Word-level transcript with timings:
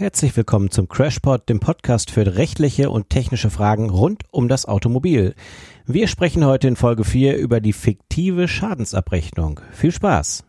Herzlich 0.00 0.36
willkommen 0.36 0.70
zum 0.70 0.88
Crashpod, 0.88 1.48
dem 1.48 1.58
Podcast 1.58 2.12
für 2.12 2.36
rechtliche 2.36 2.88
und 2.88 3.10
technische 3.10 3.50
Fragen 3.50 3.90
rund 3.90 4.22
um 4.30 4.46
das 4.46 4.64
Automobil. 4.64 5.34
Wir 5.86 6.06
sprechen 6.06 6.46
heute 6.46 6.68
in 6.68 6.76
Folge 6.76 7.02
4 7.02 7.36
über 7.36 7.60
die 7.60 7.72
fiktive 7.72 8.46
Schadensabrechnung. 8.46 9.58
Viel 9.72 9.90
Spaß! 9.90 10.44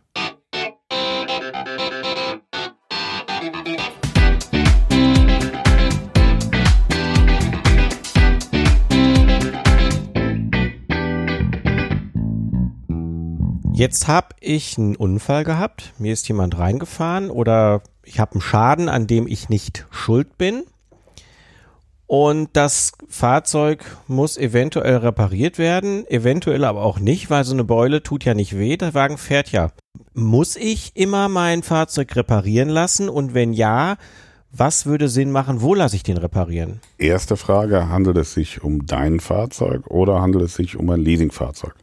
Jetzt 13.72 14.06
habe 14.06 14.28
ich 14.38 14.78
einen 14.78 14.94
Unfall 14.94 15.42
gehabt, 15.42 15.94
mir 15.98 16.12
ist 16.12 16.28
jemand 16.28 16.56
reingefahren 16.56 17.30
oder 17.30 17.82
ich 18.10 18.18
habe 18.18 18.32
einen 18.32 18.40
Schaden, 18.40 18.88
an 18.88 19.06
dem 19.06 19.26
ich 19.26 19.48
nicht 19.48 19.86
schuld 19.90 20.36
bin. 20.36 20.64
Und 22.06 22.48
das 22.54 22.92
Fahrzeug 23.08 23.84
muss 24.08 24.36
eventuell 24.36 24.96
repariert 24.96 25.58
werden, 25.58 26.04
eventuell 26.08 26.64
aber 26.64 26.82
auch 26.82 26.98
nicht, 26.98 27.30
weil 27.30 27.44
so 27.44 27.52
eine 27.52 27.62
Beule 27.62 28.02
tut 28.02 28.24
ja 28.24 28.34
nicht 28.34 28.58
weh, 28.58 28.76
der 28.76 28.94
Wagen 28.94 29.16
fährt 29.16 29.52
ja. 29.52 29.70
Muss 30.12 30.56
ich 30.56 30.96
immer 30.96 31.28
mein 31.28 31.62
Fahrzeug 31.62 32.16
reparieren 32.16 32.68
lassen? 32.68 33.08
Und 33.08 33.32
wenn 33.32 33.52
ja, 33.52 33.96
was 34.50 34.86
würde 34.86 35.08
Sinn 35.08 35.30
machen? 35.30 35.60
Wo 35.60 35.72
lasse 35.72 35.94
ich 35.94 36.02
den 36.02 36.16
reparieren? 36.16 36.80
Erste 36.98 37.36
Frage, 37.36 37.88
handelt 37.88 38.16
es 38.16 38.34
sich 38.34 38.64
um 38.64 38.86
dein 38.86 39.20
Fahrzeug 39.20 39.86
oder 39.86 40.20
handelt 40.20 40.44
es 40.46 40.56
sich 40.56 40.76
um 40.76 40.90
ein 40.90 41.00
Leasingfahrzeug? 41.00 41.74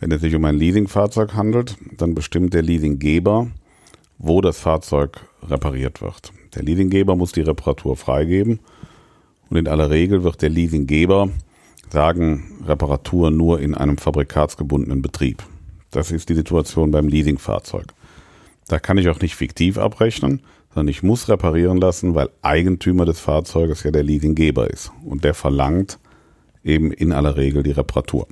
Wenn 0.00 0.12
es 0.12 0.22
sich 0.22 0.34
um 0.34 0.46
ein 0.46 0.56
Leasingfahrzeug 0.56 1.34
handelt, 1.34 1.76
dann 1.98 2.14
bestimmt 2.14 2.54
der 2.54 2.62
Leasinggeber, 2.62 3.48
wo 4.16 4.40
das 4.40 4.58
Fahrzeug 4.58 5.25
repariert 5.42 6.02
wird. 6.02 6.32
Der 6.54 6.62
Leasinggeber 6.62 7.16
muss 7.16 7.32
die 7.32 7.42
Reparatur 7.42 7.96
freigeben 7.96 8.60
und 9.50 9.56
in 9.56 9.68
aller 9.68 9.90
Regel 9.90 10.24
wird 10.24 10.42
der 10.42 10.50
Leasinggeber 10.50 11.28
sagen, 11.90 12.62
Reparatur 12.66 13.30
nur 13.30 13.60
in 13.60 13.74
einem 13.74 13.98
fabrikatsgebundenen 13.98 15.02
Betrieb. 15.02 15.42
Das 15.90 16.10
ist 16.10 16.28
die 16.28 16.34
Situation 16.34 16.90
beim 16.90 17.08
Leasingfahrzeug. 17.08 17.86
Da 18.68 18.78
kann 18.78 18.98
ich 18.98 19.08
auch 19.08 19.20
nicht 19.20 19.36
fiktiv 19.36 19.78
abrechnen, 19.78 20.40
sondern 20.74 20.88
ich 20.88 21.02
muss 21.02 21.28
reparieren 21.28 21.78
lassen, 21.78 22.14
weil 22.14 22.28
Eigentümer 22.42 23.04
des 23.04 23.20
Fahrzeuges 23.20 23.82
ja 23.84 23.90
der 23.92 24.02
Leasinggeber 24.02 24.68
ist 24.68 24.92
und 25.04 25.24
der 25.24 25.34
verlangt 25.34 25.98
eben 26.64 26.90
in 26.90 27.12
aller 27.12 27.36
Regel 27.36 27.62
die 27.62 27.70
Reparatur. 27.70 28.26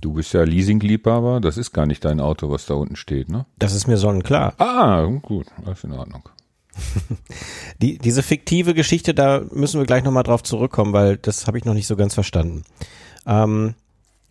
Du 0.00 0.12
bist 0.12 0.34
ja 0.34 0.42
Leasingliebhaber, 0.42 1.40
das 1.40 1.56
ist 1.56 1.72
gar 1.72 1.86
nicht 1.86 2.04
dein 2.04 2.20
Auto, 2.20 2.50
was 2.50 2.66
da 2.66 2.74
unten 2.74 2.96
steht, 2.96 3.30
ne? 3.30 3.46
Das 3.58 3.74
ist 3.74 3.86
mir 3.86 3.96
sonnenklar. 3.96 4.54
Ah, 4.58 5.06
gut, 5.22 5.46
alles 5.64 5.84
in 5.84 5.92
Ordnung. 5.92 6.28
Die, 7.82 7.98
diese 7.98 8.22
fiktive 8.22 8.72
Geschichte, 8.72 9.12
da 9.12 9.42
müssen 9.52 9.78
wir 9.78 9.86
gleich 9.86 10.02
nochmal 10.02 10.22
drauf 10.22 10.42
zurückkommen, 10.42 10.94
weil 10.94 11.18
das 11.18 11.46
habe 11.46 11.58
ich 11.58 11.66
noch 11.66 11.74
nicht 11.74 11.86
so 11.86 11.94
ganz 11.94 12.14
verstanden. 12.14 12.64
Ähm, 13.26 13.74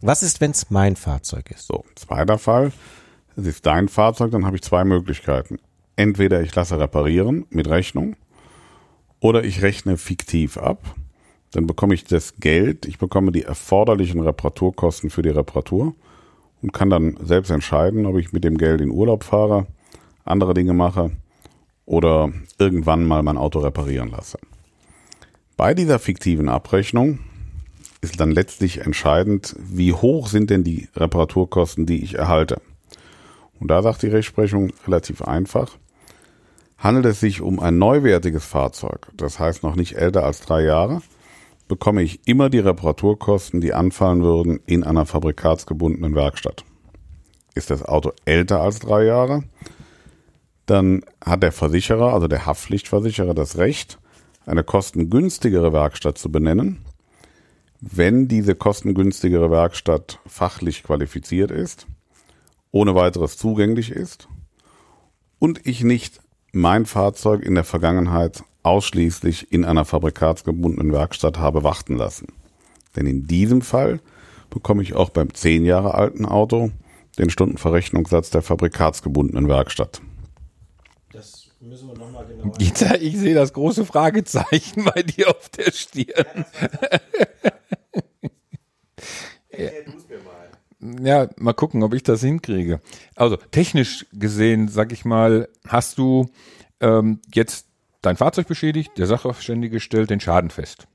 was 0.01 0.23
ist, 0.23 0.41
wenn 0.41 0.51
es 0.51 0.71
mein 0.71 0.95
Fahrzeug 0.95 1.51
ist? 1.51 1.67
So, 1.67 1.85
zweiter 1.95 2.39
Fall. 2.39 2.71
Es 3.35 3.45
ist 3.45 3.65
dein 3.65 3.87
Fahrzeug, 3.87 4.31
dann 4.31 4.45
habe 4.45 4.55
ich 4.55 4.63
zwei 4.63 4.83
Möglichkeiten. 4.83 5.59
Entweder 5.95 6.41
ich 6.41 6.55
lasse 6.55 6.79
reparieren 6.79 7.45
mit 7.49 7.69
Rechnung 7.69 8.15
oder 9.19 9.43
ich 9.43 9.61
rechne 9.61 9.97
fiktiv 9.97 10.57
ab 10.57 10.95
dann 11.55 11.67
bekomme 11.67 11.93
ich 11.93 12.03
das 12.03 12.35
Geld, 12.37 12.85
ich 12.85 12.97
bekomme 12.97 13.31
die 13.31 13.43
erforderlichen 13.43 14.19
Reparaturkosten 14.19 15.09
für 15.09 15.21
die 15.21 15.29
Reparatur 15.29 15.95
und 16.61 16.73
kann 16.73 16.89
dann 16.89 17.17
selbst 17.21 17.49
entscheiden, 17.49 18.05
ob 18.05 18.17
ich 18.17 18.33
mit 18.33 18.43
dem 18.43 18.57
Geld 18.57 18.81
in 18.81 18.91
Urlaub 18.91 19.23
fahre, 19.23 19.65
andere 20.25 20.53
Dinge 20.53 20.73
mache 20.73 21.11
oder 21.85 22.31
irgendwann 22.57 23.05
mal 23.05 23.23
mein 23.23 23.37
Auto 23.37 23.59
reparieren 23.59 24.09
lasse. 24.09 24.39
Bei 25.57 25.73
dieser 25.73 25.99
fiktiven 25.99 26.49
Abrechnung 26.49 27.19
ist 28.01 28.19
dann 28.19 28.31
letztlich 28.31 28.79
entscheidend, 28.79 29.55
wie 29.59 29.93
hoch 29.93 30.27
sind 30.27 30.49
denn 30.49 30.63
die 30.63 30.89
Reparaturkosten, 30.95 31.85
die 31.85 32.03
ich 32.03 32.15
erhalte. 32.15 32.61
Und 33.59 33.69
da 33.69 33.81
sagt 33.81 34.03
die 34.03 34.07
Rechtsprechung 34.07 34.73
relativ 34.85 35.21
einfach. 35.21 35.77
Handelt 36.77 37.05
es 37.05 37.19
sich 37.19 37.41
um 37.41 37.59
ein 37.59 37.77
neuwertiges 37.77 38.45
Fahrzeug, 38.45 39.07
das 39.15 39.39
heißt 39.39 39.63
noch 39.63 39.75
nicht 39.75 39.95
älter 39.95 40.25
als 40.25 40.41
drei 40.41 40.63
Jahre, 40.63 41.01
bekomme 41.67 42.03
ich 42.03 42.19
immer 42.27 42.49
die 42.49 42.59
Reparaturkosten, 42.59 43.61
die 43.61 43.73
anfallen 43.73 44.21
würden, 44.21 44.59
in 44.65 44.83
einer 44.83 45.05
fabrikatsgebundenen 45.05 46.15
Werkstatt. 46.15 46.63
Ist 47.55 47.71
das 47.71 47.83
Auto 47.83 48.11
älter 48.25 48.61
als 48.61 48.79
drei 48.79 49.05
Jahre, 49.05 49.43
dann 50.65 51.03
hat 51.23 51.43
der 51.43 51.51
Versicherer, 51.51 52.13
also 52.13 52.27
der 52.27 52.45
Haftpflichtversicherer, 52.45 53.33
das 53.33 53.57
Recht, 53.57 53.99
eine 54.45 54.63
kostengünstigere 54.63 55.73
Werkstatt 55.73 56.17
zu 56.17 56.31
benennen, 56.31 56.85
wenn 57.81 58.27
diese 58.27 58.55
kostengünstigere 58.55 59.51
Werkstatt 59.51 60.19
fachlich 60.25 60.83
qualifiziert 60.83 61.51
ist, 61.51 61.87
ohne 62.71 62.95
weiteres 62.95 63.37
zugänglich 63.37 63.91
ist 63.91 64.27
und 65.39 65.65
ich 65.65 65.83
nicht 65.83 66.19
mein 66.51 66.85
Fahrzeug 66.85 67.43
in 67.43 67.55
der 67.55 67.63
Vergangenheit 67.63 68.43
ausschließlich 68.63 69.51
in 69.51 69.65
einer 69.65 69.85
fabrikatsgebundenen 69.85 70.91
Werkstatt 70.91 71.37
habe 71.37 71.63
warten 71.63 71.97
lassen. 71.97 72.27
Denn 72.95 73.05
in 73.05 73.27
diesem 73.27 73.61
Fall 73.61 73.99
bekomme 74.49 74.81
ich 74.81 74.95
auch 74.95 75.09
beim 75.09 75.33
zehn 75.33 75.65
Jahre 75.65 75.93
alten 75.93 76.25
Auto 76.25 76.71
den 77.17 77.29
Stundenverrechnungssatz 77.29 78.29
der 78.29 78.41
fabrikatsgebundenen 78.41 79.47
Werkstatt. 79.47 80.01
Das 81.15 81.47
müssen 81.61 81.87
wir 81.87 81.97
nochmal 81.97 82.25
genau. 82.25 82.53
Ich 82.59 83.17
sehe 83.17 83.33
das 83.33 83.53
große 83.53 83.85
Fragezeichen 83.85 84.83
bei 84.83 85.01
dir 85.01 85.29
auf 85.29 85.47
der 85.49 85.71
Stirn. 85.71 86.45
Ja, 89.49 89.69
ja, 91.25 91.29
mal 91.37 91.53
gucken, 91.53 91.83
ob 91.83 91.93
ich 91.93 92.03
das 92.03 92.19
hinkriege. 92.19 92.81
Also 93.15 93.37
technisch 93.37 94.05
gesehen, 94.11 94.67
sag 94.67 94.91
ich 94.91 95.05
mal, 95.05 95.47
hast 95.65 95.97
du 95.97 96.29
ähm, 96.81 97.21
jetzt 97.33 97.67
dein 98.01 98.17
Fahrzeug 98.17 98.47
beschädigt, 98.47 98.91
der 98.97 99.07
Sachverständige 99.07 99.79
stellt 99.79 100.09
den 100.09 100.19
Schaden 100.19 100.49
fest. 100.49 100.85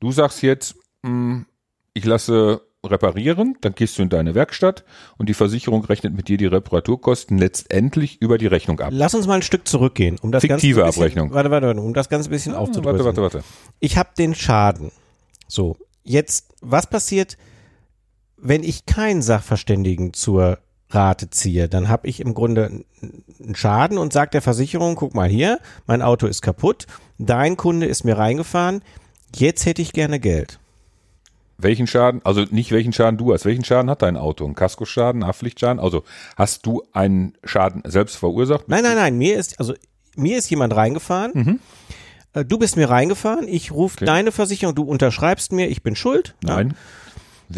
Du 0.00 0.10
sagst 0.10 0.42
jetzt, 0.42 0.74
mh, 1.02 1.10
hm, 1.10 1.46
ich 1.92 2.06
lasse 2.06 2.62
reparieren, 2.86 3.56
dann 3.60 3.74
gehst 3.74 3.98
du 3.98 4.02
in 4.02 4.08
deine 4.08 4.34
Werkstatt 4.34 4.84
und 5.18 5.28
die 5.28 5.34
Versicherung 5.34 5.84
rechnet 5.84 6.14
mit 6.14 6.28
dir 6.28 6.38
die 6.38 6.46
Reparaturkosten 6.46 7.36
letztendlich 7.36 8.22
über 8.22 8.38
die 8.38 8.46
Rechnung 8.46 8.80
ab. 8.80 8.90
Lass 8.92 9.14
uns 9.14 9.26
mal 9.26 9.34
ein 9.34 9.42
Stück 9.42 9.68
zurückgehen, 9.68 10.16
um 10.20 10.32
das 10.32 10.40
Fiktive 10.40 10.80
ganze 10.80 10.86
bisschen, 10.86 11.02
Abrechnung. 11.02 11.34
Warte, 11.34 11.50
warte, 11.50 11.66
warte, 11.66 11.80
um 11.80 11.92
das 11.92 12.08
ganze 12.08 12.30
bisschen 12.30 12.54
ah, 12.54 12.58
aufzudröseln. 12.58 13.04
Warte, 13.04 13.22
warte, 13.22 13.36
warte. 13.36 13.46
Ich 13.80 13.98
habe 13.98 14.10
den 14.16 14.34
Schaden. 14.34 14.92
So, 15.46 15.76
jetzt 16.04 16.54
was 16.62 16.86
passiert, 16.86 17.36
wenn 18.38 18.62
ich 18.62 18.86
keinen 18.86 19.20
Sachverständigen 19.20 20.14
zur 20.14 20.58
Rate 20.88 21.28
ziehe, 21.30 21.68
dann 21.68 21.88
habe 21.88 22.08
ich 22.08 22.20
im 22.20 22.34
Grunde 22.34 22.82
einen 23.02 23.54
Schaden 23.54 23.98
und 23.98 24.12
sagt 24.12 24.32
der 24.32 24.42
Versicherung, 24.42 24.96
guck 24.96 25.14
mal 25.14 25.28
hier, 25.28 25.60
mein 25.86 26.02
Auto 26.02 26.26
ist 26.26 26.40
kaputt, 26.40 26.86
dein 27.18 27.56
Kunde 27.56 27.86
ist 27.86 28.04
mir 28.04 28.16
reingefahren, 28.16 28.82
jetzt 29.36 29.66
hätte 29.66 29.82
ich 29.82 29.92
gerne 29.92 30.18
Geld. 30.18 30.58
Welchen 31.62 31.86
Schaden, 31.86 32.20
also 32.24 32.44
nicht 32.50 32.72
welchen 32.72 32.92
Schaden 32.92 33.18
du 33.18 33.32
hast, 33.32 33.44
welchen 33.44 33.64
Schaden 33.64 33.90
hat 33.90 34.02
dein 34.02 34.16
Auto? 34.16 34.46
Ein 34.46 34.54
Kaskoschaden, 34.54 35.26
Haftpflichtschaden? 35.26 35.80
Also 35.80 36.04
hast 36.36 36.66
du 36.66 36.82
einen 36.92 37.34
Schaden 37.44 37.82
selbst 37.86 38.16
verursacht? 38.16 38.68
Nein, 38.68 38.82
nein, 38.82 38.96
nein, 38.96 39.18
mir 39.18 39.36
ist, 39.36 39.58
also 39.58 39.74
mir 40.16 40.38
ist 40.38 40.50
jemand 40.50 40.74
reingefahren, 40.74 41.32
mhm. 41.34 41.60
Äh, 42.32 42.44
du 42.44 42.58
bist 42.58 42.76
mir 42.76 42.88
reingefahren, 42.88 43.48
ich 43.48 43.72
rufe 43.72 43.96
okay. 43.98 44.04
deine 44.04 44.32
Versicherung, 44.32 44.74
du 44.74 44.82
unterschreibst 44.84 45.52
mir, 45.52 45.68
ich 45.68 45.82
bin 45.82 45.96
schuld. 45.96 46.34
Nein. 46.42 46.68
Ja. 46.68 46.74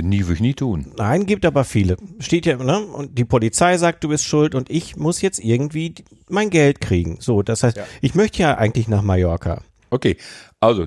Nie, 0.02 0.20
würde 0.22 0.34
ich 0.34 0.40
nie 0.40 0.54
tun. 0.54 0.90
Nein, 0.96 1.26
gibt 1.26 1.44
aber 1.44 1.64
viele. 1.64 1.98
Steht 2.18 2.46
ja, 2.46 2.56
ne? 2.56 2.80
Und 2.80 3.18
die 3.18 3.26
Polizei 3.26 3.76
sagt, 3.76 4.02
du 4.02 4.08
bist 4.08 4.24
schuld 4.24 4.54
und 4.54 4.70
ich 4.70 4.96
muss 4.96 5.20
jetzt 5.20 5.38
irgendwie 5.38 5.94
mein 6.30 6.48
Geld 6.48 6.80
kriegen. 6.80 7.18
So, 7.20 7.42
das 7.42 7.62
heißt, 7.62 7.76
ja. 7.76 7.84
ich 8.00 8.14
möchte 8.14 8.40
ja 8.40 8.56
eigentlich 8.56 8.88
nach 8.88 9.02
Mallorca. 9.02 9.60
Okay, 9.90 10.16
also 10.60 10.86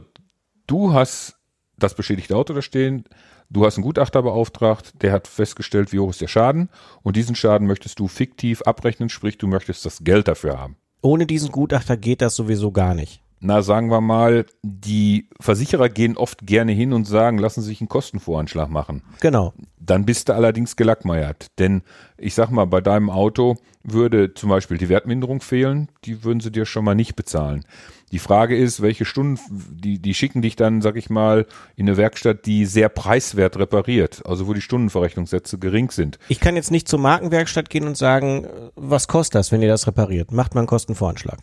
du 0.66 0.94
hast 0.94 1.36
das 1.78 1.96
beschädigte 1.96 2.36
Auto 2.36 2.54
da 2.54 2.62
stehen, 2.62 3.06
du 3.50 3.66
hast 3.66 3.78
einen 3.78 3.84
Gutachter 3.84 4.22
beauftragt, 4.22 5.02
der 5.02 5.12
hat 5.12 5.28
festgestellt, 5.28 5.92
wie 5.94 6.00
hoch 6.00 6.10
ist 6.10 6.22
der 6.22 6.28
Schaden 6.28 6.70
und 7.04 7.16
diesen 7.16 7.36
Schaden 7.36 7.68
möchtest 7.68 8.00
du 8.00 8.08
fiktiv 8.08 8.62
abrechnen, 8.64 9.10
sprich 9.10 9.38
du 9.38 9.48
möchtest 9.48 9.86
das 9.86 10.04
Geld 10.04 10.28
dafür 10.28 10.60
haben. 10.60 10.78
Ohne 11.02 11.26
diesen 11.26 11.52
Gutachter 11.52 11.98
geht 11.98 12.22
das 12.22 12.36
sowieso 12.36 12.72
gar 12.72 12.96
nicht 12.96 13.22
na 13.46 13.62
sagen 13.62 13.90
wir 13.90 14.02
mal, 14.02 14.46
die 14.64 15.30
Versicherer 15.40 15.90
gehen 15.90 16.18
oft 16.18 16.46
gerne 16.46 16.72
hin 16.72 16.94
und 16.94 17.06
sagen, 17.06 17.38
lassen 17.38 17.62
Sie 17.62 17.68
sich 17.68 17.82
einen 17.82 17.90
Kostenvoranschlag 17.90 18.70
machen. 18.70 19.04
Genau. 19.22 19.54
Dann 19.80 20.06
bist 20.06 20.30
du 20.30 20.34
allerdings 20.34 20.76
gelackmeiert. 20.76 21.48
Denn 21.60 21.84
ich 22.18 22.34
sag 22.34 22.50
mal, 22.50 22.66
bei 22.66 22.82
deinem 22.82 23.10
Auto 23.10 23.58
würde 23.84 24.34
zum 24.34 24.50
Beispiel 24.50 24.78
die 24.78 24.90
Wertminderung 24.90 25.42
fehlen, 25.42 25.90
die 26.06 26.24
würden 26.24 26.40
sie 26.40 26.52
dir 26.52 26.66
schon 26.66 26.86
mal 26.86 26.96
nicht 26.96 27.16
bezahlen. 27.16 27.64
Die 28.12 28.20
Frage 28.20 28.56
ist, 28.56 28.82
welche 28.82 29.04
Stunden, 29.04 29.40
die, 29.50 30.00
die 30.00 30.14
schicken 30.14 30.42
dich 30.42 30.56
dann, 30.56 30.82
sag 30.82 30.96
ich 30.96 31.10
mal, 31.10 31.48
in 31.76 31.88
eine 31.88 31.98
Werkstatt, 31.98 32.46
die 32.46 32.66
sehr 32.66 32.88
preiswert 32.88 33.58
repariert, 33.58 34.22
also 34.26 34.48
wo 34.48 34.54
die 34.54 34.62
Stundenverrechnungssätze 34.62 35.58
gering 35.58 35.90
sind. 35.90 36.20
Ich 36.30 36.40
kann 36.40 36.56
jetzt 36.56 36.72
nicht 36.72 36.88
zur 36.88 37.00
Markenwerkstatt 37.00 37.70
gehen 37.70 37.88
und 37.88 37.98
sagen, 37.98 38.48
was 38.76 39.08
kostet 39.08 39.36
das, 39.36 39.52
wenn 39.52 39.62
ihr 39.62 39.68
das 39.68 39.88
repariert? 39.88 40.32
Macht 40.32 40.54
man 40.54 40.62
einen 40.62 40.68
Kostenvoranschlag. 40.68 41.40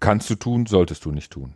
Kannst 0.00 0.28
du 0.28 0.34
tun, 0.34 0.66
solltest 0.66 1.04
du 1.04 1.12
nicht 1.12 1.30
tun. 1.30 1.54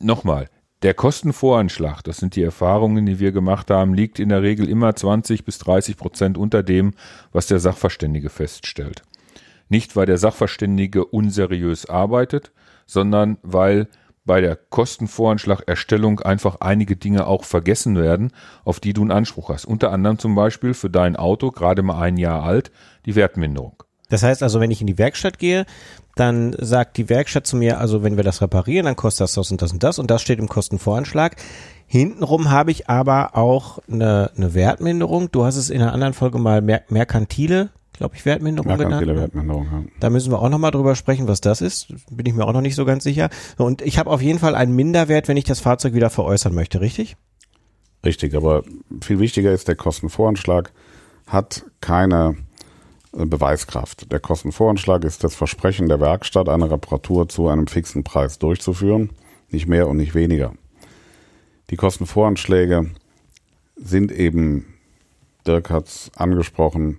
Nochmal, 0.00 0.48
der 0.82 0.94
Kostenvoranschlag, 0.94 2.02
das 2.02 2.18
sind 2.18 2.36
die 2.36 2.42
Erfahrungen, 2.42 3.06
die 3.06 3.18
wir 3.18 3.32
gemacht 3.32 3.70
haben, 3.70 3.94
liegt 3.94 4.18
in 4.18 4.30
der 4.30 4.42
Regel 4.42 4.68
immer 4.68 4.94
20 4.94 5.44
bis 5.44 5.58
30 5.58 5.96
Prozent 5.96 6.38
unter 6.38 6.62
dem, 6.62 6.92
was 7.32 7.46
der 7.46 7.58
Sachverständige 7.58 8.28
feststellt. 8.28 9.02
Nicht, 9.68 9.96
weil 9.96 10.06
der 10.06 10.18
Sachverständige 10.18 11.04
unseriös 11.04 11.86
arbeitet, 11.86 12.52
sondern 12.86 13.38
weil 13.42 13.88
bei 14.24 14.40
der 14.40 14.56
Kostenvoranschlagerstellung 14.56 16.20
einfach 16.20 16.56
einige 16.60 16.96
Dinge 16.96 17.26
auch 17.26 17.44
vergessen 17.44 17.96
werden, 17.96 18.32
auf 18.64 18.80
die 18.80 18.94
du 18.94 19.02
einen 19.02 19.10
Anspruch 19.10 19.50
hast. 19.50 19.66
Unter 19.66 19.92
anderem 19.92 20.18
zum 20.18 20.34
Beispiel 20.34 20.74
für 20.74 20.88
dein 20.88 21.16
Auto, 21.16 21.50
gerade 21.50 21.82
mal 21.82 22.00
ein 22.00 22.16
Jahr 22.16 22.42
alt, 22.42 22.70
die 23.04 23.16
Wertminderung. 23.16 23.82
Das 24.08 24.22
heißt 24.22 24.42
also, 24.42 24.60
wenn 24.60 24.70
ich 24.70 24.80
in 24.80 24.86
die 24.86 24.98
Werkstatt 24.98 25.38
gehe, 25.38 25.66
dann 26.14 26.54
sagt 26.58 26.96
die 26.96 27.08
Werkstatt 27.08 27.46
zu 27.46 27.56
mir, 27.56 27.80
also 27.80 28.02
wenn 28.02 28.16
wir 28.16 28.24
das 28.24 28.40
reparieren, 28.40 28.86
dann 28.86 28.96
kostet 28.96 29.22
das 29.24 29.34
das 29.34 29.50
und 29.50 29.60
das 29.60 29.72
und 29.72 29.82
das 29.82 29.98
und 29.98 30.10
das 30.10 30.22
steht 30.22 30.38
im 30.38 30.48
Kostenvoranschlag. 30.48 31.36
Hintenrum 31.86 32.50
habe 32.50 32.70
ich 32.70 32.88
aber 32.88 33.36
auch 33.36 33.78
eine, 33.90 34.30
eine 34.36 34.54
Wertminderung. 34.54 35.30
Du 35.32 35.44
hast 35.44 35.56
es 35.56 35.70
in 35.70 35.82
einer 35.82 35.92
anderen 35.92 36.14
Folge 36.14 36.38
mal 36.38 36.62
mer 36.62 36.82
merkantile, 36.88 37.70
glaube 37.94 38.16
ich, 38.16 38.26
Wertminderung 38.26 38.76
genannt. 38.76 39.06
Wertminderung, 39.06 39.64
ja. 39.64 39.82
Da 40.00 40.10
müssen 40.10 40.30
wir 40.30 40.40
auch 40.40 40.48
nochmal 40.48 40.72
drüber 40.72 40.94
sprechen, 40.96 41.28
was 41.28 41.40
das 41.40 41.60
ist. 41.60 41.94
Bin 42.10 42.26
ich 42.26 42.34
mir 42.34 42.44
auch 42.44 42.52
noch 42.52 42.60
nicht 42.60 42.74
so 42.74 42.84
ganz 42.84 43.04
sicher. 43.04 43.30
Und 43.56 43.80
ich 43.82 43.98
habe 43.98 44.10
auf 44.10 44.20
jeden 44.20 44.38
Fall 44.38 44.54
einen 44.54 44.74
Minderwert, 44.74 45.28
wenn 45.28 45.36
ich 45.36 45.44
das 45.44 45.60
Fahrzeug 45.60 45.94
wieder 45.94 46.10
veräußern 46.10 46.54
möchte, 46.54 46.80
richtig? 46.80 47.16
Richtig, 48.04 48.34
aber 48.34 48.64
viel 49.00 49.18
wichtiger 49.18 49.52
ist, 49.52 49.68
der 49.68 49.76
Kostenvoranschlag 49.76 50.72
hat 51.26 51.64
keine 51.80 52.36
äh, 53.16 53.24
Beweiskraft. 53.24 54.10
Der 54.12 54.20
Kostenvoranschlag 54.20 55.04
ist 55.04 55.24
das 55.24 55.34
Versprechen 55.34 55.88
der 55.88 56.00
Werkstatt, 56.00 56.48
eine 56.48 56.70
Reparatur 56.70 57.28
zu 57.28 57.48
einem 57.48 57.66
fixen 57.66 58.04
Preis 58.04 58.38
durchzuführen, 58.38 59.10
nicht 59.48 59.68
mehr 59.68 59.88
und 59.88 59.96
nicht 59.96 60.14
weniger. 60.14 60.52
Die 61.70 61.76
Kostenvoranschläge 61.76 62.90
sind 63.76 64.12
eben, 64.12 64.66
Dirk 65.46 65.70
hat 65.70 65.86
es 65.86 66.10
angesprochen, 66.14 66.98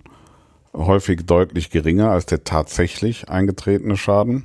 häufig 0.76 1.24
deutlich 1.24 1.70
geringer 1.70 2.10
als 2.10 2.26
der 2.26 2.44
tatsächlich 2.44 3.28
eingetretene 3.28 3.96
Schaden. 3.96 4.44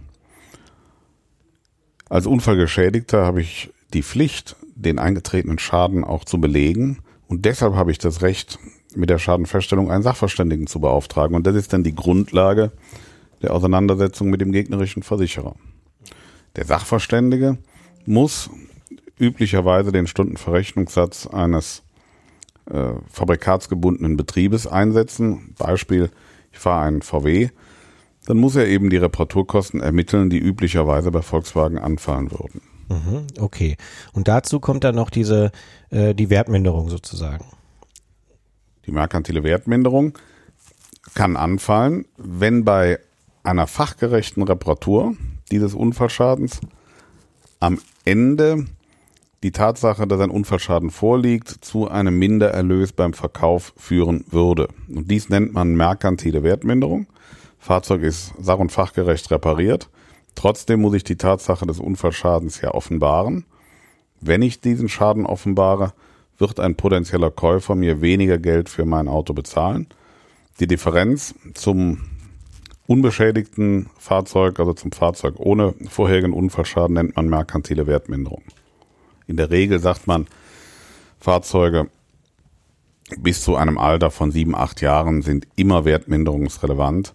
Als 2.09 2.25
Unfallgeschädigter 2.25 3.25
habe 3.25 3.41
ich 3.41 3.71
die 3.93 4.03
Pflicht, 4.03 4.55
den 4.75 4.99
eingetretenen 4.99 5.59
Schaden 5.59 6.03
auch 6.03 6.25
zu 6.25 6.39
belegen 6.39 6.99
und 7.27 7.45
deshalb 7.45 7.75
habe 7.75 7.91
ich 7.91 7.97
das 7.97 8.21
Recht, 8.21 8.59
mit 8.95 9.09
der 9.09 9.19
Schadenfeststellung 9.19 9.89
einen 9.89 10.03
Sachverständigen 10.03 10.67
zu 10.67 10.81
beauftragen 10.81 11.35
und 11.35 11.47
das 11.47 11.55
ist 11.55 11.71
dann 11.71 11.83
die 11.83 11.95
Grundlage 11.95 12.71
der 13.41 13.53
Auseinandersetzung 13.53 14.29
mit 14.29 14.41
dem 14.41 14.51
gegnerischen 14.51 15.03
Versicherer. 15.03 15.55
Der 16.55 16.65
Sachverständige 16.65 17.57
muss 18.05 18.49
üblicherweise 19.17 19.91
den 19.91 20.07
Stundenverrechnungssatz 20.07 21.27
eines 21.27 21.83
äh, 22.71 22.93
fabrikatsgebundenen 23.09 24.17
Betriebes 24.17 24.67
einsetzen. 24.67 25.55
Beispiel, 25.57 26.09
ich 26.51 26.59
fahre 26.59 26.85
einen 26.85 27.01
VW, 27.01 27.49
dann 28.25 28.37
muss 28.37 28.55
er 28.55 28.67
eben 28.67 28.89
die 28.89 28.97
Reparaturkosten 28.97 29.81
ermitteln, 29.81 30.29
die 30.29 30.39
üblicherweise 30.39 31.11
bei 31.11 31.21
Volkswagen 31.21 31.77
anfallen 31.77 32.31
würden. 32.31 32.61
Mhm, 32.89 33.27
okay. 33.39 33.77
Und 34.13 34.27
dazu 34.27 34.59
kommt 34.59 34.83
dann 34.83 34.95
noch 34.95 35.09
diese, 35.09 35.51
äh, 35.89 36.13
die 36.13 36.29
Wertminderung 36.29 36.89
sozusagen. 36.89 37.45
Die 38.85 38.91
merkantile 38.91 39.43
Wertminderung 39.43 40.17
kann 41.13 41.35
anfallen, 41.35 42.05
wenn 42.17 42.63
bei 42.63 42.99
einer 43.43 43.67
fachgerechten 43.67 44.43
Reparatur 44.43 45.15
dieses 45.51 45.73
Unfallschadens 45.73 46.61
am 47.59 47.79
Ende 48.05 48.65
die 49.43 49.51
Tatsache, 49.51 50.05
dass 50.05 50.19
ein 50.19 50.29
Unfallschaden 50.29 50.91
vorliegt, 50.91 51.49
zu 51.49 51.89
einem 51.89 52.17
Mindererlös 52.19 52.93
beim 52.93 53.13
Verkauf 53.13 53.73
führen 53.75 54.23
würde. 54.29 54.67
Und 54.87 55.09
dies 55.09 55.29
nennt 55.29 55.53
man 55.53 55.75
merkantile 55.75 56.43
Wertminderung. 56.43 57.07
Fahrzeug 57.57 58.03
ist 58.03 58.33
sach- 58.39 58.59
und 58.59 58.71
fachgerecht 58.71 59.31
repariert. 59.31 59.89
Trotzdem 60.35 60.81
muss 60.81 60.93
ich 60.93 61.03
die 61.03 61.15
Tatsache 61.15 61.65
des 61.65 61.79
Unfallschadens 61.79 62.61
ja 62.61 62.73
offenbaren. 62.73 63.45
Wenn 64.19 64.41
ich 64.41 64.61
diesen 64.61 64.89
Schaden 64.89 65.25
offenbare, 65.25 65.93
wird 66.37 66.59
ein 66.59 66.75
potenzieller 66.75 67.31
Käufer 67.31 67.75
mir 67.75 68.01
weniger 68.01 68.37
Geld 68.37 68.69
für 68.69 68.85
mein 68.85 69.07
Auto 69.07 69.33
bezahlen. 69.33 69.87
Die 70.59 70.67
Differenz 70.67 71.33
zum 71.53 72.01
unbeschädigten 72.85 73.89
Fahrzeug, 73.97 74.59
also 74.59 74.73
zum 74.73 74.91
Fahrzeug 74.91 75.35
ohne 75.37 75.73
vorherigen 75.89 76.33
Unfallschaden, 76.33 76.93
nennt 76.93 77.15
man 77.15 77.29
merkantile 77.29 77.87
Wertminderung. 77.87 78.43
In 79.31 79.37
der 79.37 79.49
Regel 79.49 79.79
sagt 79.79 80.07
man, 80.07 80.27
Fahrzeuge 81.21 81.89
bis 83.17 83.41
zu 83.41 83.55
einem 83.55 83.77
Alter 83.77 84.11
von 84.11 84.29
sieben, 84.29 84.55
acht 84.55 84.81
Jahren 84.81 85.21
sind 85.21 85.47
immer 85.55 85.85
wertminderungsrelevant. 85.85 87.13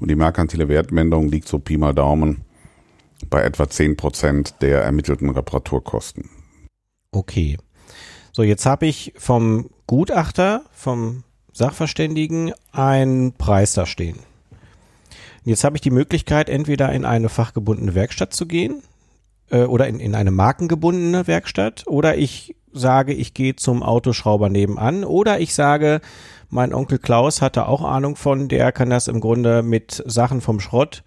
Und 0.00 0.10
die 0.10 0.16
merkantile 0.16 0.68
Wertminderung 0.68 1.28
liegt 1.28 1.46
so 1.46 1.60
Pi 1.60 1.78
mal 1.78 1.94
Daumen 1.94 2.40
bei 3.30 3.42
etwa 3.42 3.70
zehn 3.70 3.96
Prozent 3.96 4.56
der 4.62 4.82
ermittelten 4.82 5.30
Reparaturkosten. 5.30 6.28
Okay. 7.12 7.56
So, 8.32 8.42
jetzt 8.42 8.66
habe 8.66 8.86
ich 8.86 9.14
vom 9.16 9.70
Gutachter, 9.86 10.64
vom 10.72 11.22
Sachverständigen 11.52 12.52
einen 12.72 13.32
Preis 13.34 13.74
da 13.74 13.86
stehen. 13.86 14.18
Jetzt 15.44 15.62
habe 15.62 15.76
ich 15.76 15.82
die 15.82 15.92
Möglichkeit, 15.92 16.48
entweder 16.48 16.92
in 16.92 17.04
eine 17.04 17.28
fachgebundene 17.28 17.94
Werkstatt 17.94 18.34
zu 18.34 18.46
gehen 18.46 18.82
äh, 19.50 19.64
oder 19.64 19.86
in, 19.86 20.00
in 20.00 20.14
eine 20.14 20.30
markengebundene 20.30 21.26
Werkstatt 21.26 21.84
oder 21.86 22.16
ich 22.16 22.56
sage, 22.72 23.12
ich 23.12 23.34
gehe 23.34 23.56
zum 23.56 23.82
Autoschrauber 23.82 24.48
nebenan 24.48 25.04
oder 25.04 25.40
ich 25.40 25.54
sage, 25.54 26.00
mein 26.50 26.74
Onkel 26.74 26.98
Klaus 26.98 27.40
hatte 27.40 27.66
auch 27.66 27.82
Ahnung 27.82 28.16
von, 28.16 28.48
der 28.48 28.72
kann 28.72 28.90
das 28.90 29.08
im 29.08 29.20
Grunde 29.20 29.62
mit 29.62 30.02
Sachen 30.06 30.40
vom 30.40 30.60
Schrott 30.60 31.02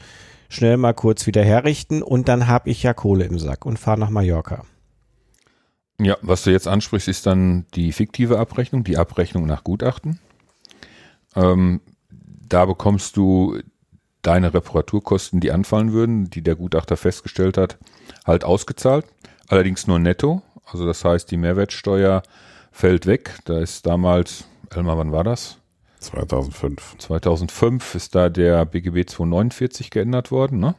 schnell 0.50 0.78
mal 0.78 0.94
kurz 0.94 1.28
wieder 1.28 1.44
herrichten 1.44 2.02
und 2.02 2.28
dann 2.30 2.48
habe 2.48 2.70
ich 2.70 2.84
ja 2.84 2.94
Kohle 2.94 3.26
im 3.26 3.38
Sack 3.38 3.66
und 3.66 3.78
fahre 3.78 4.00
nach 4.00 4.10
Mallorca. 4.10 4.64
Ja, 6.00 6.16
was 6.22 6.44
du 6.44 6.52
jetzt 6.52 6.68
ansprichst, 6.68 7.08
ist 7.08 7.26
dann 7.26 7.66
die 7.74 7.92
fiktive 7.92 8.40
Abrechnung, 8.40 8.84
die 8.84 8.98
Abrechnung 8.98 9.46
nach 9.46 9.64
Gutachten. 9.64 10.20
Ähm, 11.36 11.82
da 12.10 12.66
bekommst 12.66 13.18
du 13.18 13.60
deine 14.28 14.54
Reparaturkosten, 14.54 15.40
die 15.40 15.52
anfallen 15.52 15.94
würden, 15.94 16.30
die 16.30 16.42
der 16.42 16.56
Gutachter 16.56 16.98
festgestellt 16.98 17.58
hat, 17.58 17.78
halt 18.26 18.44
ausgezahlt. 18.44 19.06
Allerdings 19.48 19.88
nur 19.88 20.00
netto. 20.00 20.42
Also 20.66 20.86
das 20.86 21.06
heißt, 21.06 21.32
die 21.32 21.38
Mehrwertsteuer 21.38 22.24
fällt 22.72 23.06
weg. 23.06 23.40
Da 23.46 23.60
ist 23.60 23.86
damals, 23.86 24.44
Elmar, 24.70 24.98
wann 24.98 25.14
war 25.14 25.24
das? 25.24 25.58
2005. 26.02 26.98
2005 26.98 27.96
ist 27.96 28.16
da 28.16 28.28
der 28.28 28.66
BGB 28.66 29.10
249 29.10 29.90
geändert 29.92 30.30
worden, 30.30 30.60
ne? 30.60 30.76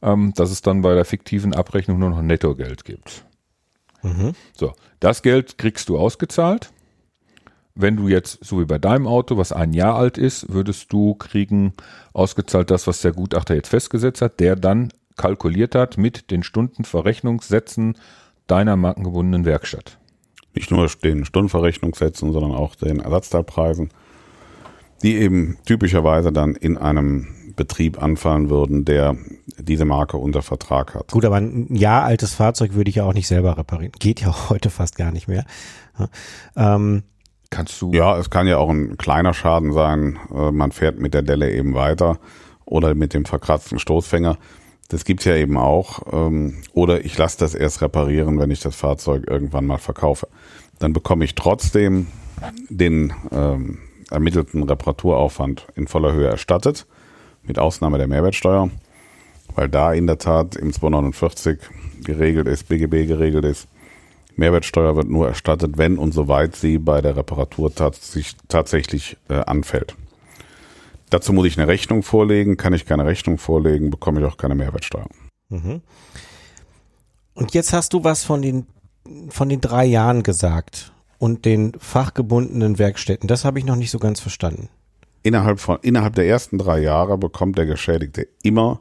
ähm, 0.00 0.32
dass 0.34 0.50
es 0.50 0.62
dann 0.62 0.80
bei 0.80 0.94
der 0.94 1.04
fiktiven 1.04 1.54
Abrechnung 1.54 1.98
nur 1.98 2.08
noch 2.10 2.22
Nettogeld 2.22 2.86
gibt. 2.86 3.24
Mhm. 4.02 4.32
So, 4.56 4.72
das 4.98 5.22
Geld 5.22 5.58
kriegst 5.58 5.90
du 5.90 5.98
ausgezahlt. 5.98 6.70
Wenn 7.80 7.96
du 7.96 8.08
jetzt, 8.08 8.44
so 8.44 8.60
wie 8.60 8.64
bei 8.64 8.78
deinem 8.78 9.06
Auto, 9.06 9.36
was 9.36 9.52
ein 9.52 9.72
Jahr 9.72 9.94
alt 9.94 10.18
ist, 10.18 10.52
würdest 10.52 10.92
du 10.92 11.14
kriegen 11.14 11.74
ausgezahlt 12.12 12.72
das, 12.72 12.88
was 12.88 13.02
der 13.02 13.12
Gutachter 13.12 13.54
jetzt 13.54 13.68
festgesetzt 13.68 14.20
hat, 14.20 14.40
der 14.40 14.56
dann 14.56 14.88
kalkuliert 15.16 15.76
hat 15.76 15.96
mit 15.96 16.32
den 16.32 16.42
Stundenverrechnungssätzen 16.42 17.96
deiner 18.48 18.74
markengebundenen 18.74 19.44
Werkstatt. 19.44 19.98
Nicht 20.54 20.72
nur 20.72 20.88
den 21.04 21.24
Stundenverrechnungssätzen, 21.24 22.32
sondern 22.32 22.52
auch 22.52 22.74
den 22.74 22.98
Ersatzteilpreisen, 22.98 23.90
die 25.02 25.16
eben 25.16 25.58
typischerweise 25.64 26.32
dann 26.32 26.56
in 26.56 26.78
einem 26.78 27.28
Betrieb 27.54 28.02
anfallen 28.02 28.50
würden, 28.50 28.84
der 28.84 29.16
diese 29.56 29.84
Marke 29.84 30.16
unter 30.16 30.42
Vertrag 30.42 30.96
hat. 30.96 31.12
Gut, 31.12 31.24
aber 31.24 31.36
ein 31.36 31.74
Jahr 31.74 32.04
altes 32.04 32.34
Fahrzeug 32.34 32.74
würde 32.74 32.88
ich 32.90 32.96
ja 32.96 33.04
auch 33.04 33.14
nicht 33.14 33.28
selber 33.28 33.56
reparieren. 33.56 33.92
Geht 34.00 34.20
ja 34.20 34.30
auch 34.30 34.50
heute 34.50 34.70
fast 34.70 34.96
gar 34.96 35.12
nicht 35.12 35.28
mehr. 35.28 35.44
Ja, 35.96 36.74
ähm, 36.74 37.04
Kannst 37.50 37.80
du. 37.80 37.92
Ja, 37.92 38.18
es 38.18 38.30
kann 38.30 38.46
ja 38.46 38.58
auch 38.58 38.68
ein 38.68 38.98
kleiner 38.98 39.32
Schaden 39.34 39.72
sein. 39.72 40.18
Äh, 40.34 40.50
Man 40.52 40.72
fährt 40.72 40.98
mit 40.98 41.14
der 41.14 41.22
Delle 41.22 41.50
eben 41.50 41.74
weiter 41.74 42.18
oder 42.64 42.94
mit 42.94 43.14
dem 43.14 43.24
verkratzten 43.24 43.78
Stoßfänger. 43.78 44.36
Das 44.88 45.04
gibt's 45.04 45.24
ja 45.24 45.36
eben 45.36 45.56
auch. 45.56 46.00
Ähm, 46.12 46.62
Oder 46.72 47.04
ich 47.04 47.16
lasse 47.18 47.38
das 47.38 47.54
erst 47.54 47.82
reparieren, 47.82 48.38
wenn 48.38 48.50
ich 48.50 48.60
das 48.60 48.74
Fahrzeug 48.74 49.24
irgendwann 49.28 49.66
mal 49.66 49.78
verkaufe. 49.78 50.28
Dann 50.78 50.92
bekomme 50.92 51.24
ich 51.24 51.34
trotzdem 51.34 52.06
den 52.70 53.12
ähm, 53.30 53.78
ermittelten 54.10 54.62
Reparaturaufwand 54.62 55.66
in 55.74 55.88
voller 55.88 56.12
Höhe 56.12 56.28
erstattet, 56.28 56.86
mit 57.42 57.58
Ausnahme 57.58 57.98
der 57.98 58.06
Mehrwertsteuer, 58.06 58.70
weil 59.54 59.68
da 59.68 59.92
in 59.92 60.06
der 60.06 60.18
Tat 60.18 60.56
im 60.56 60.72
249 60.72 61.58
geregelt 62.04 62.46
ist, 62.46 62.68
BGB 62.68 63.06
geregelt 63.06 63.44
ist, 63.44 63.68
Mehrwertsteuer 64.38 64.96
wird 64.96 65.08
nur 65.08 65.26
erstattet, 65.26 65.78
wenn 65.78 65.98
und 65.98 66.12
soweit 66.12 66.56
sie 66.56 66.78
bei 66.78 67.00
der 67.00 67.16
Reparatur 67.16 67.74
tats 67.74 68.16
tatsächlich 68.48 69.16
äh, 69.28 69.34
anfällt. 69.34 69.96
Dazu 71.10 71.32
muss 71.32 71.46
ich 71.46 71.58
eine 71.58 71.68
Rechnung 71.68 72.02
vorlegen. 72.02 72.56
Kann 72.56 72.72
ich 72.72 72.86
keine 72.86 73.04
Rechnung 73.04 73.38
vorlegen, 73.38 73.90
bekomme 73.90 74.20
ich 74.20 74.26
auch 74.26 74.36
keine 74.36 74.54
Mehrwertsteuer. 74.54 75.06
Mhm. 75.48 75.82
Und 77.34 77.54
jetzt 77.54 77.72
hast 77.72 77.92
du 77.92 78.04
was 78.04 78.24
von 78.24 78.42
den, 78.42 78.66
von 79.28 79.48
den 79.48 79.60
drei 79.60 79.84
Jahren 79.84 80.22
gesagt 80.22 80.92
und 81.18 81.44
den 81.44 81.72
fachgebundenen 81.78 82.78
Werkstätten. 82.78 83.26
Das 83.28 83.44
habe 83.44 83.58
ich 83.58 83.64
noch 83.64 83.76
nicht 83.76 83.90
so 83.90 83.98
ganz 83.98 84.20
verstanden. 84.20 84.68
Innerhalb, 85.22 85.58
von, 85.58 85.78
innerhalb 85.82 86.14
der 86.14 86.26
ersten 86.26 86.58
drei 86.58 86.78
Jahre 86.80 87.18
bekommt 87.18 87.58
der 87.58 87.66
Geschädigte 87.66 88.28
immer 88.42 88.80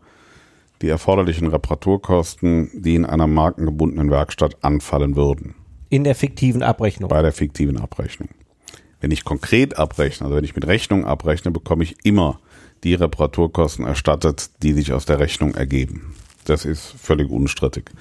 die 0.81 0.89
erforderlichen 0.89 1.47
Reparaturkosten, 1.47 2.69
die 2.73 2.95
in 2.95 3.05
einer 3.05 3.27
markengebundenen 3.27 4.11
Werkstatt 4.11 4.63
anfallen 4.63 5.15
würden. 5.15 5.55
In 5.89 6.03
der 6.03 6.15
fiktiven 6.15 6.63
Abrechnung. 6.63 7.09
Bei 7.09 7.21
der 7.21 7.31
fiktiven 7.31 7.77
Abrechnung. 7.77 8.29
Wenn 8.99 9.11
ich 9.11 9.23
konkret 9.23 9.77
abrechne, 9.77 10.25
also 10.25 10.37
wenn 10.37 10.43
ich 10.43 10.55
mit 10.55 10.67
Rechnung 10.67 11.05
abrechne, 11.05 11.51
bekomme 11.51 11.83
ich 11.83 11.95
immer 12.03 12.39
die 12.83 12.93
Reparaturkosten 12.93 13.85
erstattet, 13.85 14.49
die 14.63 14.73
sich 14.73 14.93
aus 14.93 15.05
der 15.05 15.19
Rechnung 15.19 15.55
ergeben. 15.55 16.15
Das 16.45 16.65
ist 16.65 16.95
völlig 16.97 17.29
unstrittig. 17.29 17.91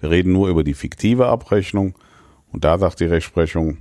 Wir 0.00 0.10
reden 0.10 0.32
nur 0.32 0.48
über 0.48 0.64
die 0.64 0.74
fiktive 0.74 1.26
Abrechnung 1.26 1.94
und 2.52 2.64
da 2.64 2.78
sagt 2.78 3.00
die 3.00 3.04
Rechtsprechung, 3.04 3.78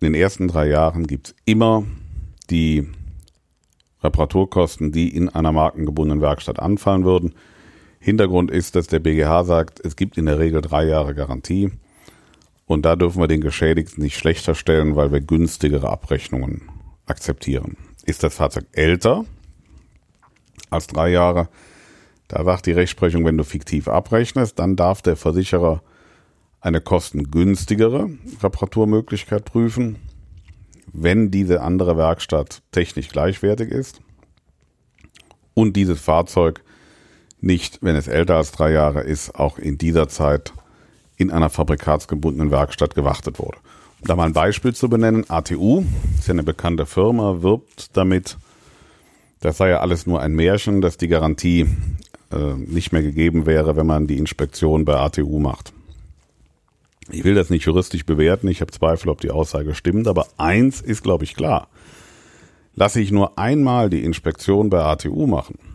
in 0.00 0.12
den 0.12 0.14
ersten 0.14 0.48
drei 0.48 0.68
Jahren 0.68 1.06
gibt 1.06 1.28
es 1.28 1.34
immer 1.44 1.84
die 2.50 2.88
Reparaturkosten, 4.02 4.92
die 4.92 5.14
in 5.14 5.28
einer 5.28 5.52
markengebundenen 5.52 6.20
Werkstatt 6.20 6.60
anfallen 6.60 7.04
würden. 7.04 7.34
Hintergrund 8.04 8.50
ist, 8.50 8.76
dass 8.76 8.86
der 8.86 8.98
BGH 8.98 9.44
sagt, 9.44 9.80
es 9.82 9.96
gibt 9.96 10.18
in 10.18 10.26
der 10.26 10.38
Regel 10.38 10.60
drei 10.60 10.84
Jahre 10.84 11.14
Garantie 11.14 11.70
und 12.66 12.84
da 12.84 12.96
dürfen 12.96 13.18
wir 13.18 13.28
den 13.28 13.40
Geschädigten 13.40 14.02
nicht 14.02 14.18
schlechter 14.18 14.54
stellen, 14.54 14.94
weil 14.94 15.10
wir 15.10 15.22
günstigere 15.22 15.88
Abrechnungen 15.88 16.68
akzeptieren. 17.06 17.78
Ist 18.04 18.22
das 18.22 18.34
Fahrzeug 18.34 18.66
älter 18.72 19.24
als 20.68 20.86
drei 20.86 21.08
Jahre, 21.08 21.48
da 22.28 22.44
sagt 22.44 22.66
die 22.66 22.72
Rechtsprechung, 22.72 23.24
wenn 23.24 23.38
du 23.38 23.44
fiktiv 23.44 23.88
abrechnest, 23.88 24.58
dann 24.58 24.76
darf 24.76 25.00
der 25.00 25.16
Versicherer 25.16 25.82
eine 26.60 26.82
kostengünstigere 26.82 28.10
Reparaturmöglichkeit 28.42 29.46
prüfen, 29.46 29.96
wenn 30.92 31.30
diese 31.30 31.62
andere 31.62 31.96
Werkstatt 31.96 32.60
technisch 32.70 33.08
gleichwertig 33.08 33.70
ist 33.70 34.02
und 35.54 35.74
dieses 35.74 36.02
Fahrzeug 36.02 36.62
nicht, 37.44 37.78
wenn 37.82 37.94
es 37.94 38.08
älter 38.08 38.36
als 38.36 38.52
drei 38.52 38.72
Jahre 38.72 39.02
ist, 39.02 39.34
auch 39.34 39.58
in 39.58 39.78
dieser 39.78 40.08
Zeit 40.08 40.52
in 41.16 41.30
einer 41.30 41.50
fabrikatsgebundenen 41.50 42.50
Werkstatt 42.50 42.94
gewartet 42.94 43.38
wurde. 43.38 43.58
Um 44.00 44.08
da 44.08 44.16
mal 44.16 44.26
ein 44.26 44.32
Beispiel 44.32 44.74
zu 44.74 44.88
benennen, 44.88 45.24
ATU 45.28 45.84
ist 46.18 46.26
ja 46.26 46.32
eine 46.32 46.42
bekannte 46.42 46.86
Firma, 46.86 47.42
wirbt 47.42 47.96
damit, 47.96 48.36
das 49.40 49.58
sei 49.58 49.70
ja 49.70 49.80
alles 49.80 50.06
nur 50.06 50.20
ein 50.20 50.32
Märchen, 50.32 50.80
dass 50.80 50.96
die 50.96 51.08
Garantie 51.08 51.66
äh, 52.32 52.54
nicht 52.54 52.92
mehr 52.92 53.02
gegeben 53.02 53.46
wäre, 53.46 53.76
wenn 53.76 53.86
man 53.86 54.06
die 54.06 54.18
Inspektion 54.18 54.84
bei 54.84 54.96
ATU 54.96 55.38
macht. 55.38 55.72
Ich 57.10 57.24
will 57.24 57.34
das 57.34 57.50
nicht 57.50 57.66
juristisch 57.66 58.06
bewerten, 58.06 58.48
ich 58.48 58.62
habe 58.62 58.72
Zweifel, 58.72 59.10
ob 59.10 59.20
die 59.20 59.30
Aussage 59.30 59.74
stimmt, 59.74 60.08
aber 60.08 60.26
eins 60.38 60.80
ist, 60.80 61.02
glaube 61.02 61.24
ich, 61.24 61.36
klar. 61.36 61.68
Lasse 62.74 63.00
ich 63.00 63.12
nur 63.12 63.38
einmal 63.38 63.90
die 63.90 64.02
Inspektion 64.02 64.70
bei 64.70 64.82
ATU 64.82 65.26
machen 65.26 65.73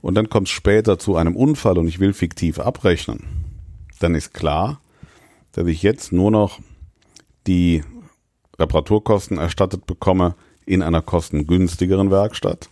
und 0.00 0.14
dann 0.14 0.28
kommt 0.28 0.48
es 0.48 0.52
später 0.52 0.98
zu 0.98 1.16
einem 1.16 1.36
Unfall 1.36 1.78
und 1.78 1.88
ich 1.88 2.00
will 2.00 2.12
fiktiv 2.12 2.58
abrechnen, 2.58 3.24
dann 3.98 4.14
ist 4.14 4.34
klar, 4.34 4.80
dass 5.52 5.66
ich 5.66 5.82
jetzt 5.82 6.12
nur 6.12 6.30
noch 6.30 6.60
die 7.46 7.82
Reparaturkosten 8.58 9.38
erstattet 9.38 9.86
bekomme 9.86 10.34
in 10.66 10.82
einer 10.82 11.02
kostengünstigeren 11.02 12.10
Werkstatt, 12.10 12.68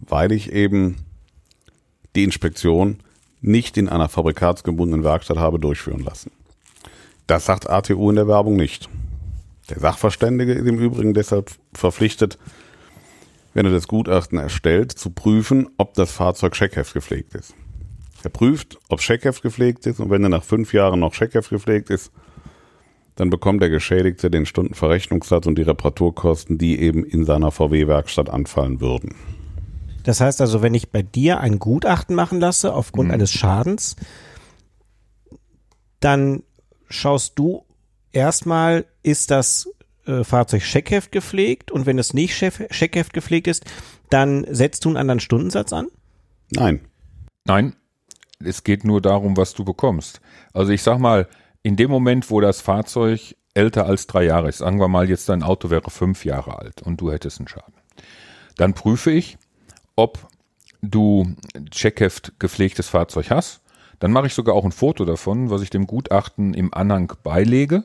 weil 0.00 0.32
ich 0.32 0.52
eben 0.52 0.96
die 2.14 2.24
Inspektion 2.24 2.98
nicht 3.40 3.76
in 3.76 3.88
einer 3.88 4.08
fabrikatsgebundenen 4.08 5.04
Werkstatt 5.04 5.36
habe 5.36 5.58
durchführen 5.58 6.02
lassen. 6.02 6.30
Das 7.26 7.44
sagt 7.44 7.68
ATU 7.68 8.10
in 8.10 8.16
der 8.16 8.28
Werbung 8.28 8.56
nicht. 8.56 8.88
Der 9.68 9.80
Sachverständige 9.80 10.52
ist 10.52 10.66
im 10.66 10.78
Übrigen 10.78 11.12
deshalb 11.12 11.50
verpflichtet, 11.74 12.38
wenn 13.56 13.64
er 13.64 13.72
das 13.72 13.88
Gutachten 13.88 14.38
erstellt, 14.38 14.92
zu 14.92 15.08
prüfen, 15.08 15.70
ob 15.78 15.94
das 15.94 16.12
Fahrzeug 16.12 16.54
Scheckheft 16.54 16.92
gepflegt 16.92 17.34
ist. 17.34 17.54
Er 18.22 18.28
prüft, 18.28 18.78
ob 18.90 19.00
Scheckheft 19.00 19.40
gepflegt 19.40 19.86
ist 19.86 19.98
und 19.98 20.10
wenn 20.10 20.22
er 20.22 20.28
nach 20.28 20.44
fünf 20.44 20.74
Jahren 20.74 21.00
noch 21.00 21.14
Scheckheft 21.14 21.48
gepflegt 21.48 21.88
ist, 21.88 22.12
dann 23.14 23.30
bekommt 23.30 23.62
der 23.62 23.70
Geschädigte 23.70 24.30
den 24.30 24.44
Stundenverrechnungssatz 24.44 25.46
und 25.46 25.56
die 25.56 25.62
Reparaturkosten, 25.62 26.58
die 26.58 26.78
eben 26.78 27.02
in 27.02 27.24
seiner 27.24 27.50
VW-Werkstatt 27.50 28.28
anfallen 28.28 28.82
würden. 28.82 29.14
Das 30.04 30.20
heißt 30.20 30.42
also, 30.42 30.60
wenn 30.60 30.74
ich 30.74 30.90
bei 30.90 31.00
dir 31.00 31.40
ein 31.40 31.58
Gutachten 31.58 32.14
machen 32.14 32.40
lasse 32.40 32.74
aufgrund 32.74 33.08
mhm. 33.08 33.14
eines 33.14 33.30
Schadens, 33.32 33.96
dann 36.00 36.42
schaust 36.90 37.38
du 37.38 37.64
erstmal, 38.12 38.84
ist 39.02 39.30
das 39.30 39.66
äh, 40.06 40.24
Fahrzeug 40.24 40.62
Scheckheft 40.62 41.12
gepflegt 41.12 41.70
und 41.70 41.86
wenn 41.86 41.98
es 41.98 42.14
nicht 42.14 42.36
Scheckheft 42.36 43.12
gepflegt 43.12 43.46
ist, 43.46 43.64
dann 44.10 44.46
setzt 44.48 44.84
du 44.84 44.88
einen 44.90 44.96
anderen 44.96 45.20
Stundensatz 45.20 45.72
an? 45.72 45.88
Nein. 46.50 46.80
Nein, 47.44 47.76
es 48.44 48.64
geht 48.64 48.84
nur 48.84 49.00
darum, 49.00 49.36
was 49.36 49.54
du 49.54 49.64
bekommst. 49.64 50.20
Also 50.52 50.72
ich 50.72 50.82
sag 50.82 50.98
mal, 50.98 51.28
in 51.62 51.76
dem 51.76 51.90
Moment, 51.90 52.30
wo 52.30 52.40
das 52.40 52.60
Fahrzeug 52.60 53.36
älter 53.54 53.86
als 53.86 54.06
drei 54.06 54.24
Jahre 54.24 54.48
ist, 54.48 54.58
sagen 54.58 54.80
wir 54.80 54.88
mal 54.88 55.08
jetzt 55.08 55.28
dein 55.28 55.42
Auto 55.42 55.70
wäre 55.70 55.90
fünf 55.90 56.24
Jahre 56.24 56.58
alt 56.58 56.82
und 56.82 57.00
du 57.00 57.10
hättest 57.10 57.38
einen 57.38 57.48
Schaden, 57.48 57.74
dann 58.56 58.74
prüfe 58.74 59.10
ich, 59.10 59.38
ob 59.96 60.28
du 60.82 61.34
Checkheft 61.70 62.38
gepflegtes 62.38 62.88
Fahrzeug 62.88 63.30
hast. 63.30 63.62
Dann 63.98 64.12
mache 64.12 64.26
ich 64.26 64.34
sogar 64.34 64.54
auch 64.54 64.64
ein 64.64 64.72
Foto 64.72 65.06
davon, 65.06 65.48
was 65.48 65.62
ich 65.62 65.70
dem 65.70 65.86
Gutachten 65.86 66.52
im 66.52 66.74
Anhang 66.74 67.12
beilege, 67.22 67.84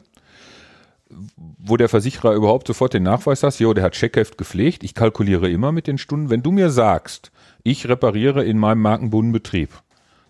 wo 1.35 1.77
der 1.77 1.89
Versicherer 1.89 2.33
überhaupt 2.33 2.67
sofort 2.67 2.93
den 2.93 3.03
Nachweis 3.03 3.43
hat, 3.43 3.59
jo, 3.59 3.73
der 3.73 3.83
hat 3.83 3.93
Checkheft 3.93 4.37
gepflegt. 4.37 4.83
Ich 4.83 4.95
kalkuliere 4.95 5.49
immer 5.49 5.71
mit 5.71 5.87
den 5.87 5.97
Stunden. 5.97 6.29
Wenn 6.29 6.43
du 6.43 6.51
mir 6.51 6.69
sagst, 6.69 7.31
ich 7.63 7.87
repariere 7.87 8.43
in 8.43 8.57
meinem 8.57 8.81
markenbundenen 8.81 9.33
Betrieb, 9.33 9.69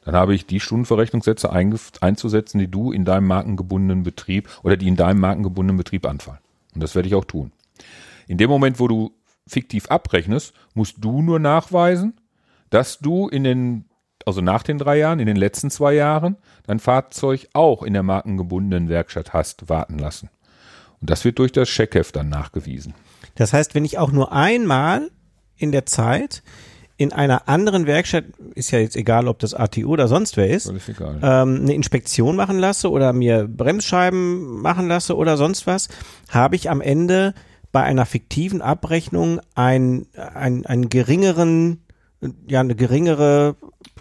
dann 0.04 0.16
habe 0.16 0.34
ich 0.34 0.46
die 0.46 0.60
Stundenverrechnungssätze 0.60 1.52
einzusetzen, 1.52 2.60
die 2.60 2.70
du 2.70 2.92
in 2.92 3.06
deinem 3.06 3.28
markengebundenen 3.28 4.04
Betrieb 4.04 4.50
oder 4.64 4.76
die 4.76 4.88
in 4.88 4.96
deinem 4.96 5.20
markengebundenen 5.20 5.78
Betrieb 5.78 6.06
anfallen. 6.08 6.40
Und 6.74 6.82
das 6.82 6.96
werde 6.96 7.08
ich 7.08 7.16
auch 7.16 7.26
tun. 7.26 7.52
In 8.28 8.38
dem 8.38 8.50
Moment, 8.50 8.80
wo 8.80 8.88
du 8.88 9.12
fiktiv 9.48 9.88
abrechnest, 9.88 10.54
musst 10.74 10.96
du 11.00 11.22
nur 11.22 11.40
nachweisen, 11.40 12.14
dass 12.70 13.00
du 13.00 13.28
in 13.28 13.44
den, 13.44 13.86
also 14.26 14.42
nach 14.42 14.64
den 14.64 14.78
drei 14.78 14.98
Jahren, 14.98 15.20
in 15.20 15.28
den 15.28 15.36
letzten 15.36 15.70
zwei 15.70 15.94
Jahren, 15.94 16.38
dein 16.66 16.80
Fahrzeug 16.80 17.48
auch 17.54 17.84
in 17.84 17.94
der 17.94 18.04
markengebundenen 18.04 18.90
Werkstatt 18.90 19.34
hast 19.34 19.70
warten 19.70 20.00
lassen. 20.00 20.30
Und 21.02 21.10
das 21.10 21.26
wird 21.26 21.40
durch 21.40 21.52
das 21.52 21.68
Checkheft 21.70 22.16
dann 22.16 22.30
nachgewiesen. 22.30 22.94
Das 23.36 23.54
heißt, 23.54 23.76
wenn 23.76 23.86
ich 23.86 23.98
auch 23.98 24.12
nur 24.12 24.32
einmal 24.32 25.10
in 25.58 25.72
der 25.72 25.86
Zeit 25.86 26.44
in 26.98 27.12
einer 27.12 27.50
anderen 27.50 27.88
Werkstatt, 27.88 28.26
ist 28.54 28.70
ja 28.70 28.78
jetzt 28.78 28.96
egal, 28.96 29.28
ob 29.28 29.40
das 29.40 29.56
ATU 29.56 29.88
oder 29.88 30.08
sonst 30.08 30.38
wer 30.38 30.50
ist, 30.50 30.68
ähm, 30.70 31.62
eine 31.62 31.74
Inspektion 31.74 32.36
machen 32.36 32.60
lasse 32.60 32.92
oder 32.92 33.12
mir 33.12 33.48
Bremsscheiben 33.48 34.62
machen 34.62 34.88
lasse 34.88 35.16
oder 35.16 35.36
sonst 35.36 35.66
was, 35.66 35.90
habe 36.30 36.56
ich 36.56 36.70
am 36.70 36.80
Ende 36.80 37.34
bei 37.72 37.82
einer 37.82 38.06
fiktiven 38.06 38.62
Abrechnung 38.62 39.40
ein, 39.56 40.06
ein, 40.16 40.66
einen 40.66 40.90
geringeren, 40.90 41.81
ja, 42.48 42.60
eine 42.60 42.76
geringere 42.76 43.56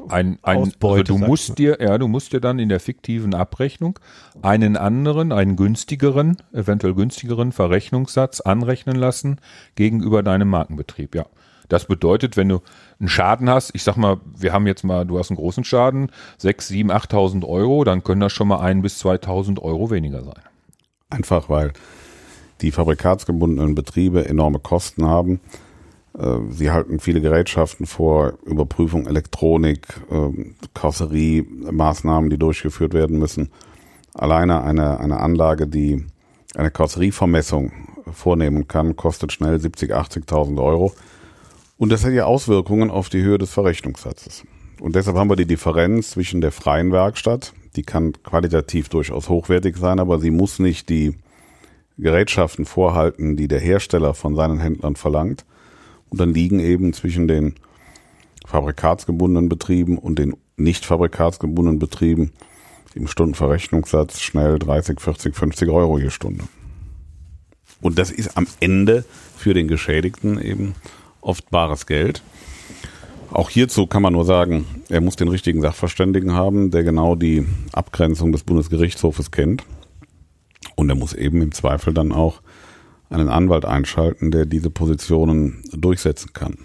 ein, 0.08 0.38
ein, 0.42 0.58
Ausbeute, 0.58 1.12
also 1.12 1.18
du 1.18 1.26
musst 1.26 1.58
dir, 1.58 1.78
ja, 1.80 1.96
du 1.98 2.08
musst 2.08 2.32
dir 2.32 2.40
dann 2.40 2.58
in 2.58 2.68
der 2.68 2.80
fiktiven 2.80 3.34
Abrechnung 3.34 3.98
einen 4.42 4.76
anderen, 4.76 5.32
einen 5.32 5.56
günstigeren, 5.56 6.36
eventuell 6.52 6.94
günstigeren 6.94 7.52
Verrechnungssatz 7.52 8.40
anrechnen 8.40 8.96
lassen 8.96 9.40
gegenüber 9.74 10.22
deinem 10.22 10.48
Markenbetrieb, 10.48 11.14
ja. 11.14 11.26
Das 11.68 11.86
bedeutet, 11.86 12.36
wenn 12.36 12.48
du 12.48 12.62
einen 12.98 13.08
Schaden 13.08 13.48
hast, 13.48 13.72
ich 13.74 13.84
sag 13.84 13.96
mal, 13.96 14.20
wir 14.36 14.52
haben 14.52 14.66
jetzt 14.66 14.82
mal, 14.82 15.06
du 15.06 15.18
hast 15.18 15.30
einen 15.30 15.36
großen 15.36 15.62
Schaden, 15.62 16.10
6, 16.38 16.66
7, 16.66 16.90
8.000 16.90 17.46
Euro, 17.46 17.84
dann 17.84 18.02
können 18.02 18.20
das 18.20 18.32
schon 18.32 18.48
mal 18.48 18.58
ein 18.58 18.82
bis 18.82 19.02
2.000 19.04 19.60
Euro 19.60 19.90
weniger 19.90 20.24
sein. 20.24 20.42
Einfach 21.10 21.48
weil 21.48 21.72
die 22.60 22.72
fabrikatsgebundenen 22.72 23.76
Betriebe 23.76 24.28
enorme 24.28 24.58
Kosten 24.58 25.06
haben. 25.06 25.40
Äh, 26.18 26.38
sie 26.50 26.70
halten 26.70 27.00
viele 27.00 27.20
Gerätschaften 27.20 27.86
vor, 27.86 28.34
Überprüfung 28.44 29.06
Elektronik, 29.06 29.86
ähm, 30.10 30.54
Karosseriemaßnahmen, 30.74 32.30
die 32.30 32.38
durchgeführt 32.38 32.94
werden 32.94 33.18
müssen. 33.18 33.50
Alleine 34.14 34.62
eine, 34.62 35.00
eine 35.00 35.20
Anlage, 35.20 35.66
die 35.66 36.06
eine 36.56 36.70
Karosserievermessung 36.70 37.72
vornehmen 38.12 38.66
kann, 38.66 38.96
kostet 38.96 39.32
schnell 39.32 39.60
70, 39.60 39.92
80.000 39.94 40.62
Euro. 40.62 40.92
Und 41.78 41.92
das 41.92 42.04
hat 42.04 42.12
ja 42.12 42.24
Auswirkungen 42.24 42.90
auf 42.90 43.08
die 43.08 43.22
Höhe 43.22 43.38
des 43.38 43.52
Verrechnungssatzes. 43.52 44.44
Und 44.80 44.96
deshalb 44.96 45.16
haben 45.16 45.30
wir 45.30 45.36
die 45.36 45.46
Differenz 45.46 46.10
zwischen 46.10 46.40
der 46.40 46.52
freien 46.52 46.90
Werkstatt, 46.90 47.52
die 47.76 47.82
kann 47.82 48.14
qualitativ 48.22 48.88
durchaus 48.88 49.28
hochwertig 49.28 49.76
sein, 49.76 50.00
aber 50.00 50.18
sie 50.18 50.30
muss 50.30 50.58
nicht 50.58 50.88
die 50.88 51.14
Gerätschaften 51.98 52.64
vorhalten, 52.64 53.36
die 53.36 53.46
der 53.46 53.60
Hersteller 53.60 54.14
von 54.14 54.34
seinen 54.34 54.58
Händlern 54.58 54.96
verlangt. 54.96 55.44
Und 56.10 56.20
dann 56.20 56.34
liegen 56.34 56.60
eben 56.60 56.92
zwischen 56.92 57.28
den 57.28 57.54
fabrikatsgebundenen 58.46 59.48
Betrieben 59.48 59.96
und 59.98 60.18
den 60.18 60.36
nicht 60.56 60.84
fabrikatsgebundenen 60.84 61.78
Betrieben 61.78 62.32
im 62.94 63.06
Stundenverrechnungssatz 63.06 64.20
schnell 64.20 64.58
30, 64.58 65.00
40, 65.00 65.34
50 65.34 65.68
Euro 65.70 65.98
je 65.98 66.10
Stunde. 66.10 66.44
Und 67.80 67.98
das 67.98 68.10
ist 68.10 68.36
am 68.36 68.46
Ende 68.60 69.04
für 69.36 69.54
den 69.54 69.68
Geschädigten 69.68 70.40
eben 70.40 70.74
oft 71.20 71.50
bares 71.50 71.86
Geld. 71.86 72.22
Auch 73.30 73.48
hierzu 73.48 73.86
kann 73.86 74.02
man 74.02 74.12
nur 74.12 74.24
sagen, 74.24 74.66
er 74.88 75.00
muss 75.00 75.16
den 75.16 75.28
richtigen 75.28 75.62
Sachverständigen 75.62 76.32
haben, 76.32 76.70
der 76.72 76.82
genau 76.82 77.14
die 77.14 77.46
Abgrenzung 77.72 78.32
des 78.32 78.42
Bundesgerichtshofes 78.42 79.30
kennt. 79.30 79.64
Und 80.74 80.88
er 80.88 80.96
muss 80.96 81.14
eben 81.14 81.40
im 81.40 81.52
Zweifel 81.52 81.94
dann 81.94 82.10
auch 82.10 82.42
einen 83.10 83.28
Anwalt 83.28 83.64
einschalten, 83.64 84.30
der 84.30 84.46
diese 84.46 84.70
Positionen 84.70 85.62
durchsetzen 85.72 86.32
kann. 86.32 86.58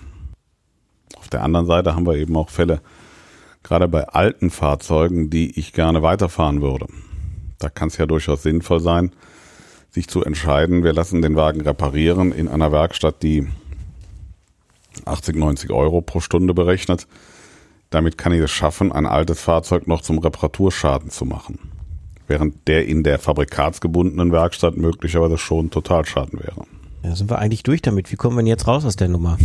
Auf 1.17 1.27
der 1.27 1.43
anderen 1.43 1.65
Seite 1.65 1.95
haben 1.95 2.05
wir 2.05 2.15
eben 2.15 2.37
auch 2.37 2.49
Fälle, 2.49 2.81
gerade 3.63 3.87
bei 3.87 4.07
alten 4.07 4.51
Fahrzeugen, 4.51 5.29
die 5.31 5.59
ich 5.59 5.73
gerne 5.73 6.03
weiterfahren 6.03 6.61
würde. 6.61 6.85
Da 7.57 7.69
kann 7.69 7.87
es 7.87 7.97
ja 7.97 8.05
durchaus 8.05 8.43
sinnvoll 8.43 8.79
sein, 8.79 9.11
sich 9.89 10.07
zu 10.07 10.23
entscheiden, 10.23 10.83
wir 10.83 10.93
lassen 10.93 11.21
den 11.21 11.35
Wagen 11.35 11.61
reparieren 11.61 12.31
in 12.31 12.47
einer 12.47 12.71
Werkstatt, 12.71 13.23
die 13.23 13.47
80, 15.05 15.35
90 15.35 15.71
Euro 15.71 16.01
pro 16.01 16.19
Stunde 16.19 16.53
berechnet. 16.53 17.07
Damit 17.89 18.17
kann 18.17 18.33
ich 18.33 18.41
es 18.41 18.51
schaffen, 18.51 18.91
ein 18.91 19.05
altes 19.05 19.41
Fahrzeug 19.41 19.87
noch 19.87 20.01
zum 20.01 20.19
Reparaturschaden 20.19 21.09
zu 21.09 21.25
machen. 21.25 21.74
Während 22.27 22.67
der 22.67 22.87
in 22.87 23.03
der 23.03 23.19
fabrikatsgebundenen 23.19 24.31
Werkstatt 24.31 24.77
möglicherweise 24.77 25.37
schon 25.37 25.69
Totalschaden 25.69 26.39
wäre. 26.39 26.65
Ja, 27.03 27.15
sind 27.15 27.29
wir 27.29 27.39
eigentlich 27.39 27.63
durch 27.63 27.81
damit. 27.81 28.11
Wie 28.11 28.15
kommen 28.15 28.35
wir 28.35 28.41
denn 28.41 28.47
jetzt 28.47 28.67
raus 28.67 28.83
aus 28.85 28.95
der 28.95 29.09
Nummer? 29.09 29.37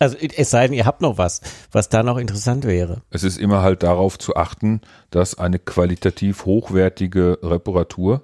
Also 0.00 0.16
es 0.16 0.50
sei 0.50 0.68
denn, 0.68 0.76
ihr 0.76 0.86
habt 0.86 1.00
noch 1.00 1.18
was, 1.18 1.40
was 1.72 1.88
da 1.88 2.04
noch 2.04 2.18
interessant 2.18 2.64
wäre. 2.64 3.02
Es 3.10 3.24
ist 3.24 3.36
immer 3.36 3.62
halt 3.62 3.82
darauf 3.82 4.16
zu 4.16 4.36
achten, 4.36 4.80
dass 5.10 5.36
eine 5.36 5.58
qualitativ 5.58 6.44
hochwertige 6.44 7.40
Reparatur 7.42 8.22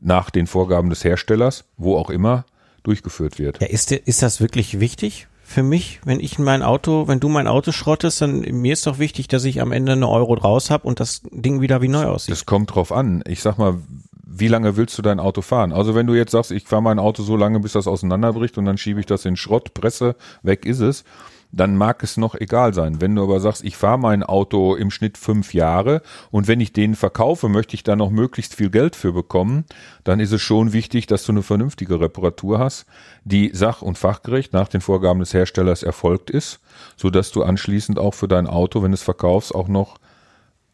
nach 0.00 0.30
den 0.30 0.46
Vorgaben 0.46 0.88
des 0.88 1.04
Herstellers, 1.04 1.64
wo 1.76 1.98
auch 1.98 2.08
immer, 2.08 2.46
durchgeführt 2.82 3.38
wird. 3.38 3.60
Ja, 3.60 3.66
ist, 3.66 3.92
ist 3.92 4.22
das 4.22 4.40
wirklich 4.40 4.80
wichtig 4.80 5.28
für 5.52 5.62
mich, 5.62 6.00
wenn 6.04 6.18
ich 6.18 6.38
mein 6.38 6.62
Auto, 6.62 7.06
wenn 7.08 7.20
du 7.20 7.28
mein 7.28 7.46
Auto 7.46 7.72
schrottest, 7.72 8.20
dann 8.22 8.40
mir 8.40 8.72
ist 8.72 8.86
doch 8.86 8.98
wichtig, 8.98 9.28
dass 9.28 9.44
ich 9.44 9.60
am 9.60 9.70
Ende 9.70 9.92
eine 9.92 10.08
Euro 10.08 10.34
draus 10.34 10.70
habe 10.70 10.88
und 10.88 10.98
das 10.98 11.22
Ding 11.30 11.60
wieder 11.60 11.82
wie 11.82 11.88
neu 11.88 12.06
aussieht. 12.06 12.32
Das 12.32 12.46
kommt 12.46 12.74
drauf 12.74 12.90
an. 12.90 13.22
Ich 13.26 13.42
sag 13.42 13.58
mal, 13.58 13.78
wie 14.24 14.48
lange 14.48 14.76
willst 14.76 14.96
du 14.96 15.02
dein 15.02 15.20
Auto 15.20 15.42
fahren? 15.42 15.72
Also 15.72 15.94
wenn 15.94 16.06
du 16.06 16.14
jetzt 16.14 16.32
sagst, 16.32 16.50
ich 16.50 16.64
fahre 16.64 16.82
mein 16.82 16.98
Auto 16.98 17.22
so 17.22 17.36
lange, 17.36 17.60
bis 17.60 17.72
das 17.72 17.86
auseinanderbricht 17.86 18.56
und 18.56 18.64
dann 18.64 18.78
schiebe 18.78 18.98
ich 18.98 19.06
das 19.06 19.24
in 19.26 19.36
Schrott, 19.36 19.74
Presse, 19.74 20.16
weg 20.42 20.64
ist 20.64 20.80
es, 20.80 21.04
dann 21.52 21.76
mag 21.76 22.02
es 22.02 22.16
noch 22.16 22.34
egal 22.34 22.74
sein. 22.74 23.00
Wenn 23.00 23.14
du 23.14 23.22
aber 23.22 23.38
sagst, 23.38 23.62
ich 23.64 23.76
fahre 23.76 23.98
mein 23.98 24.22
Auto 24.22 24.74
im 24.74 24.90
Schnitt 24.90 25.18
fünf 25.18 25.54
Jahre 25.54 26.02
und 26.30 26.48
wenn 26.48 26.60
ich 26.60 26.72
den 26.72 26.94
verkaufe, 26.94 27.48
möchte 27.48 27.74
ich 27.74 27.84
da 27.84 27.94
noch 27.94 28.10
möglichst 28.10 28.56
viel 28.56 28.70
Geld 28.70 28.96
für 28.96 29.12
bekommen, 29.12 29.64
dann 30.02 30.18
ist 30.18 30.32
es 30.32 30.42
schon 30.42 30.72
wichtig, 30.72 31.06
dass 31.06 31.24
du 31.24 31.32
eine 31.32 31.42
vernünftige 31.42 32.00
Reparatur 32.00 32.58
hast, 32.58 32.86
die 33.24 33.50
sach- 33.52 33.82
und 33.82 33.98
fachgerecht 33.98 34.52
nach 34.52 34.68
den 34.68 34.80
Vorgaben 34.80 35.20
des 35.20 35.34
Herstellers 35.34 35.82
erfolgt 35.82 36.30
ist, 36.30 36.60
so 36.96 37.10
dass 37.10 37.30
du 37.30 37.42
anschließend 37.42 37.98
auch 37.98 38.14
für 38.14 38.28
dein 38.28 38.46
Auto, 38.46 38.82
wenn 38.82 38.90
du 38.90 38.96
es 38.96 39.02
verkaufst, 39.02 39.54
auch 39.54 39.68
noch 39.68 39.98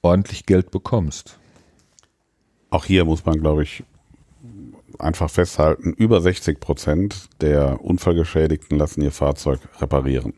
ordentlich 0.01 0.47
Geld 0.47 0.71
bekommst 0.71 1.39
auch 2.71 2.85
hier 2.85 3.05
muss 3.05 3.25
man, 3.25 3.41
glaube 3.41 3.63
ich, 3.63 3.85
einfach 4.99 5.31
festhalten, 5.31 5.93
über 5.93 6.21
60 6.21 6.61
Prozent 6.61 7.29
der 7.41 7.83
Unfallgeschädigten 7.85 8.79
lassen 8.79 9.03
ihr 9.03 9.13
Fahrzeug 9.13 9.61
reparieren. 9.81 10.35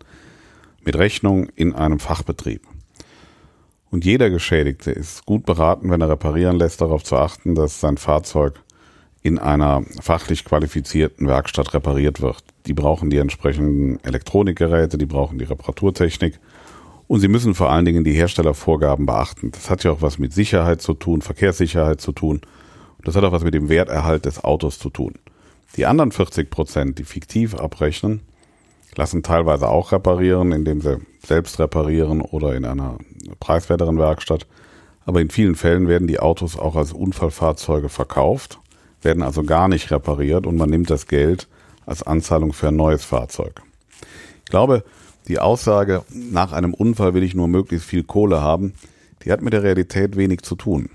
Mit 0.85 0.97
Rechnung 0.97 1.49
in 1.57 1.75
einem 1.75 1.99
Fachbetrieb. 1.99 2.63
Und 3.91 4.05
jeder 4.05 4.31
Geschädigte 4.31 4.91
ist 4.91 5.27
gut 5.27 5.45
beraten, 5.45 5.91
wenn 5.91 6.01
er 6.01 6.11
reparieren 6.11 6.57
lässt, 6.57 6.81
darauf 6.81 7.03
zu 7.03 7.17
achten, 7.17 7.55
dass 7.55 7.81
sein 7.81 7.97
Fahrzeug 7.97 8.63
in 9.23 9.39
einer 9.39 9.83
fachlich 10.01 10.45
qualifizierten 10.45 11.27
Werkstatt 11.27 11.75
repariert 11.75 12.23
wird. 12.23 12.43
Die 12.67 12.73
brauchen 12.73 13.11
die 13.11 13.19
entsprechenden 13.19 14.03
Elektronikgeräte, 14.05 14.97
die 14.97 15.07
brauchen 15.07 15.39
die 15.39 15.45
Reparaturtechnik 15.45 16.39
und 17.11 17.21
sie 17.21 17.29
müssen 17.29 17.55
vor 17.55 17.71
allen 17.71 17.85
Dingen 17.85 18.05
die 18.05 18.13
Herstellervorgaben 18.13 19.05
beachten. 19.05 19.51
Das 19.51 19.69
hat 19.69 19.83
ja 19.83 19.91
auch 19.91 20.01
was 20.01 20.19
mit 20.19 20.33
Sicherheit 20.33 20.81
zu 20.81 20.95
tun, 20.95 21.23
Verkehrssicherheit 21.23 22.01
zu 22.01 22.13
tun. 22.13 22.41
Und 22.99 23.09
das 23.09 23.17
hat 23.17 23.25
auch 23.25 23.33
was 23.33 23.43
mit 23.43 23.53
dem 23.53 23.69
Werterhalt 23.69 24.27
des 24.27 24.45
Autos 24.45 24.79
zu 24.79 24.91
tun. 24.91 25.15
Die 25.77 25.87
anderen 25.87 26.13
40 26.13 26.51
Prozent, 26.51 26.99
die 26.99 27.05
fiktiv 27.05 27.55
abrechnen, 27.55 28.21
lassen 29.01 29.23
teilweise 29.23 29.67
auch 29.67 29.93
reparieren, 29.93 30.53
indem 30.53 30.83
sie 30.83 30.99
selbst 31.25 31.59
reparieren 31.59 32.21
oder 32.21 32.55
in 32.55 32.67
einer 32.67 32.99
preiswerteren 33.41 33.99
Werkstatt. 33.99 34.47
Aber 35.07 35.23
in 35.23 35.31
vielen 35.31 35.55
Fällen 35.55 35.89
werden 35.89 36.07
die 36.07 36.21
Autos 36.21 36.59
auch 36.59 36.77
als 36.77 36.93
Unfallfahrzeuge 36.93 37.89
verkauft, 37.89 38.59
werden 39.01 39.23
also 39.23 39.43
gar 39.43 39.69
nicht 39.69 39.91
repariert 39.91 40.47
und 40.47 40.57
man 40.57 40.69
nimmt 40.69 40.91
das 40.91 41.07
Geld 41.07 41.49
als 41.87 42.03
Anzahlung 42.03 42.53
für 42.53 42.69
ein 42.69 42.77
neues 42.77 43.03
Fahrzeug. 43.03 43.63
Ich 44.45 44.51
glaube, 44.51 44.85
die 45.29 45.39
Aussage, 45.39 46.03
nach 46.11 46.53
einem 46.53 46.75
Unfall 46.75 47.15
will 47.15 47.23
ich 47.23 47.35
nur 47.35 47.49
möglichst 47.49 47.89
viel 47.89 48.05
Kohle 48.05 48.43
haben, 48.43 48.75
die 49.25 49.33
hat 49.33 49.41
mit 49.41 49.55
der 49.55 49.63
Realität 49.63 50.19
wenig 50.19 50.43
zu 50.43 50.57
tun. 50.57 50.91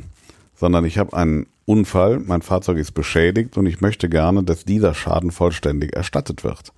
Sondern 0.55 0.85
ich 0.85 0.99
habe 0.99 1.17
einen 1.17 1.47
Unfall, 1.65 2.19
mein 2.19 2.43
Fahrzeug 2.43 2.77
ist 2.77 2.91
beschädigt 2.91 3.57
und 3.57 3.65
ich 3.65 3.81
möchte 3.81 4.09
gerne, 4.09 4.43
dass 4.43 4.63
dieser 4.63 4.93
Schaden 4.93 5.31
vollständig 5.31 5.95
erstattet 5.95 6.43
wird. 6.43 6.71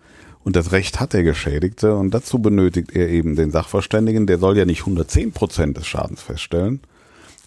Und 0.47 0.55
das 0.55 0.71
Recht 0.71 1.01
hat 1.01 1.11
der 1.11 1.23
Geschädigte 1.23 1.97
und 1.97 2.13
dazu 2.13 2.39
benötigt 2.39 2.93
er 2.93 3.09
eben 3.09 3.35
den 3.35 3.51
Sachverständigen, 3.51 4.27
der 4.27 4.37
soll 4.37 4.57
ja 4.57 4.63
nicht 4.63 4.79
110 4.79 5.33
Prozent 5.33 5.75
des 5.75 5.85
Schadens 5.87 6.21
feststellen, 6.21 6.79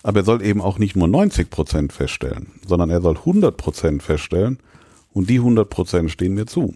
aber 0.02 0.20
er 0.20 0.24
soll 0.26 0.42
eben 0.42 0.60
auch 0.60 0.78
nicht 0.78 0.96
nur 0.96 1.08
90 1.08 1.48
Prozent 1.48 1.94
feststellen, 1.94 2.48
sondern 2.68 2.90
er 2.90 3.00
soll 3.00 3.16
100 3.16 3.56
Prozent 3.56 4.02
feststellen 4.02 4.58
und 5.14 5.30
die 5.30 5.38
100 5.38 5.70
Prozent 5.70 6.10
stehen 6.10 6.34
mir 6.34 6.44
zu. 6.44 6.74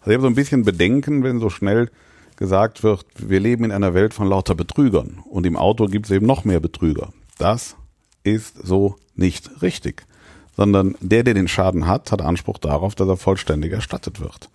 Also 0.00 0.10
ich 0.10 0.14
habe 0.14 0.22
so 0.22 0.26
ein 0.26 0.34
bisschen 0.34 0.64
Bedenken, 0.64 1.22
wenn 1.22 1.38
so 1.38 1.48
schnell 1.48 1.92
gesagt 2.34 2.82
wird, 2.82 3.06
wir 3.16 3.38
leben 3.38 3.62
in 3.62 3.70
einer 3.70 3.94
Welt 3.94 4.14
von 4.14 4.26
lauter 4.26 4.56
Betrügern 4.56 5.20
und 5.30 5.46
im 5.46 5.56
Auto 5.56 5.86
gibt 5.86 6.06
es 6.06 6.10
eben 6.10 6.26
noch 6.26 6.44
mehr 6.44 6.58
Betrüger. 6.58 7.12
Das 7.38 7.76
ist 8.24 8.56
so 8.66 8.96
nicht 9.14 9.62
richtig, 9.62 10.06
sondern 10.56 10.96
der, 11.00 11.22
der 11.22 11.34
den 11.34 11.46
Schaden 11.46 11.86
hat, 11.86 12.10
hat 12.10 12.20
Anspruch 12.20 12.58
darauf, 12.58 12.96
dass 12.96 13.06
er 13.06 13.16
vollständig 13.16 13.72
erstattet 13.72 14.18
wird. 14.18 14.50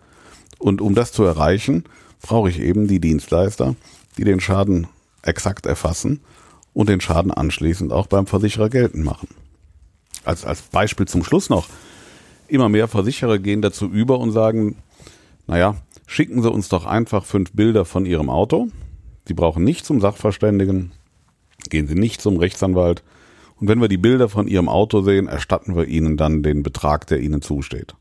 Und 0.59 0.81
um 0.81 0.95
das 0.95 1.11
zu 1.11 1.23
erreichen, 1.23 1.83
brauche 2.21 2.49
ich 2.49 2.59
eben 2.59 2.87
die 2.87 2.99
Dienstleister, 2.99 3.75
die 4.17 4.23
den 4.23 4.39
Schaden 4.39 4.87
exakt 5.21 5.65
erfassen 5.65 6.21
und 6.73 6.89
den 6.89 7.01
Schaden 7.01 7.31
anschließend 7.31 7.91
auch 7.91 8.07
beim 8.07 8.27
Versicherer 8.27 8.69
geltend 8.69 9.03
machen. 9.03 9.27
Als, 10.23 10.45
als 10.45 10.61
Beispiel 10.61 11.07
zum 11.07 11.23
Schluss 11.23 11.49
noch. 11.49 11.67
Immer 12.47 12.69
mehr 12.69 12.87
Versicherer 12.87 13.39
gehen 13.39 13.61
dazu 13.61 13.87
über 13.87 14.19
und 14.19 14.31
sagen, 14.31 14.77
naja, 15.47 15.75
schicken 16.05 16.41
Sie 16.41 16.51
uns 16.51 16.69
doch 16.69 16.85
einfach 16.85 17.25
fünf 17.25 17.51
Bilder 17.53 17.85
von 17.85 18.05
Ihrem 18.05 18.29
Auto. 18.29 18.67
Sie 19.27 19.33
brauchen 19.33 19.63
nicht 19.63 19.85
zum 19.85 19.99
Sachverständigen, 19.99 20.91
gehen 21.69 21.87
Sie 21.87 21.95
nicht 21.95 22.21
zum 22.21 22.37
Rechtsanwalt. 22.37 23.03
Und 23.59 23.67
wenn 23.67 23.81
wir 23.81 23.87
die 23.87 23.97
Bilder 23.97 24.29
von 24.29 24.47
Ihrem 24.47 24.69
Auto 24.69 25.01
sehen, 25.01 25.27
erstatten 25.27 25.75
wir 25.75 25.85
Ihnen 25.85 26.15
dann 26.15 26.43
den 26.43 26.63
Betrag, 26.63 27.07
der 27.07 27.19
Ihnen 27.19 27.41
zusteht. 27.41 27.95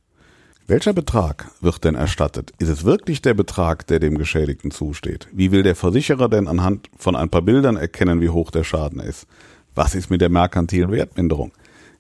Welcher 0.69 0.93
Betrag 0.93 1.49
wird 1.61 1.85
denn 1.85 1.95
erstattet? 1.95 2.53
Ist 2.59 2.71
es 2.71 2.83
wirklich 2.83 3.23
der 3.23 3.35
Betrag, 3.35 3.87
der 3.87 4.01
dem 4.01 4.19
Geschädigten 4.19 4.73
zusteht? 4.73 5.29
Wie 5.31 5.53
will 5.53 5.63
der 5.63 5.77
Versicherer 5.77 6.29
denn 6.29 6.49
anhand 6.49 6.91
von 6.99 7.15
ein 7.15 7.29
paar 7.29 7.43
Bildern 7.43 7.77
erkennen, 7.77 8.21
wie 8.21 8.31
hoch 8.31 8.51
der 8.51 8.65
Schaden 8.65 8.99
ist? 8.99 9.29
Was 9.77 9.95
ist 9.95 10.11
mit 10.11 10.21
der 10.21 10.29
merkantilen 10.29 10.91
Wertminderung? 10.91 11.53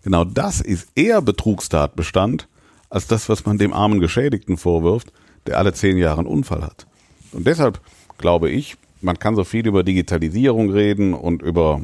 Genau 0.02 0.24
das 0.24 0.60
ist 0.60 0.88
eher 0.96 1.22
Betrugstatbestand 1.22 2.48
als 2.90 3.06
das, 3.06 3.28
was 3.28 3.46
man 3.46 3.56
dem 3.56 3.72
armen 3.72 4.00
Geschädigten 4.00 4.56
vorwirft, 4.56 5.12
der 5.46 5.58
alle 5.58 5.72
zehn 5.72 5.96
Jahre 5.96 6.18
einen 6.18 6.28
Unfall 6.28 6.62
hat. 6.62 6.88
Und 7.30 7.46
deshalb 7.46 7.80
glaube 8.18 8.50
ich, 8.50 8.76
man 9.00 9.16
kann 9.16 9.36
so 9.36 9.44
viel 9.44 9.64
über 9.68 9.84
Digitalisierung 9.84 10.70
reden 10.70 11.14
und 11.14 11.40
über 11.40 11.82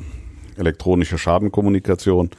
elektronische 0.56 1.16
Schadenkommunikation. 1.16 2.30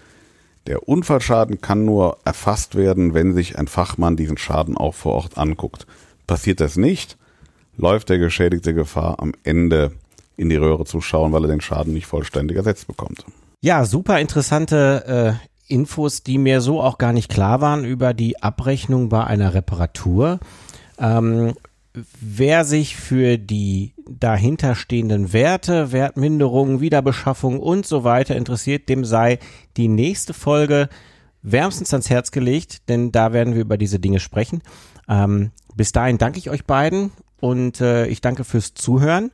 Der 0.68 0.88
Unfallschaden 0.88 1.60
kann 1.60 1.84
nur 1.84 2.18
erfasst 2.24 2.76
werden, 2.76 3.14
wenn 3.14 3.34
sich 3.34 3.58
ein 3.58 3.68
Fachmann 3.68 4.16
diesen 4.16 4.38
Schaden 4.38 4.78
auch 4.78 4.94
vor 4.94 5.14
Ort 5.14 5.38
anguckt. 5.38 5.86
Passiert 6.26 6.62
das 6.62 6.78
nicht, 6.78 7.18
läuft 7.76 8.10
der 8.10 8.18
Geschädigte 8.18 8.74
Gefahr, 8.74 9.20
am 9.20 9.34
Ende 9.44 9.92
in 10.38 10.50
die 10.50 10.56
Röhre 10.56 10.86
zu 10.86 11.02
schauen, 11.02 11.34
weil 11.34 11.44
er 11.46 11.50
den 11.50 11.62
Schaden 11.62 11.94
nicht 11.94 12.08
vollständig 12.08 12.58
ersetzt 12.58 12.88
bekommt. 12.88 13.26
Ja, 13.62 13.86
super 13.86 14.20
interessante 14.20 15.40
äh, 15.40 15.74
Infos, 15.74 16.24
die 16.24 16.38
mir 16.38 16.62
so 16.62 16.82
auch 16.82 16.98
gar 16.98 17.14
nicht 17.14 17.30
klar 17.30 17.62
waren 17.62 17.86
über 17.86 18.14
die 18.14 18.42
Abrechnung 18.42 19.10
bei 19.10 19.24
einer 19.24 19.54
Reparatur. 19.54 20.40
Ähm, 20.98 21.54
wer 22.20 22.66
sich 22.66 22.96
für 22.96 23.38
die 23.38 23.93
dahinterstehenden 24.10 25.34
Werte, 25.34 25.92
Wertminderungen, 25.92 26.82
Wiederbeschaffung 26.82 27.60
und 27.60 27.86
so 27.86 28.04
weiter 28.04 28.36
interessiert, 28.36 28.90
dem 28.90 29.06
sei 29.06 29.40
die 29.78 29.88
nächste 29.88 30.34
Folge 30.34 30.90
wärmstens 31.42 31.94
ans 31.94 32.10
Herz 32.10 32.32
gelegt, 32.32 32.90
denn 32.90 33.12
da 33.12 33.34
werden 33.34 33.54
wir 33.54 33.62
über 33.62 33.78
diese 33.78 34.00
Dinge 34.00 34.20
sprechen. 34.20 34.62
Ähm, 35.08 35.52
bis 35.76 35.92
dahin 35.92 36.18
danke 36.18 36.40
ich 36.40 36.50
euch 36.50 36.66
beiden 36.66 37.12
und 37.40 37.82
äh, 37.82 38.08
ich 38.08 38.22
danke 38.22 38.44
fürs 38.44 38.74
Zuhören. 38.74 39.32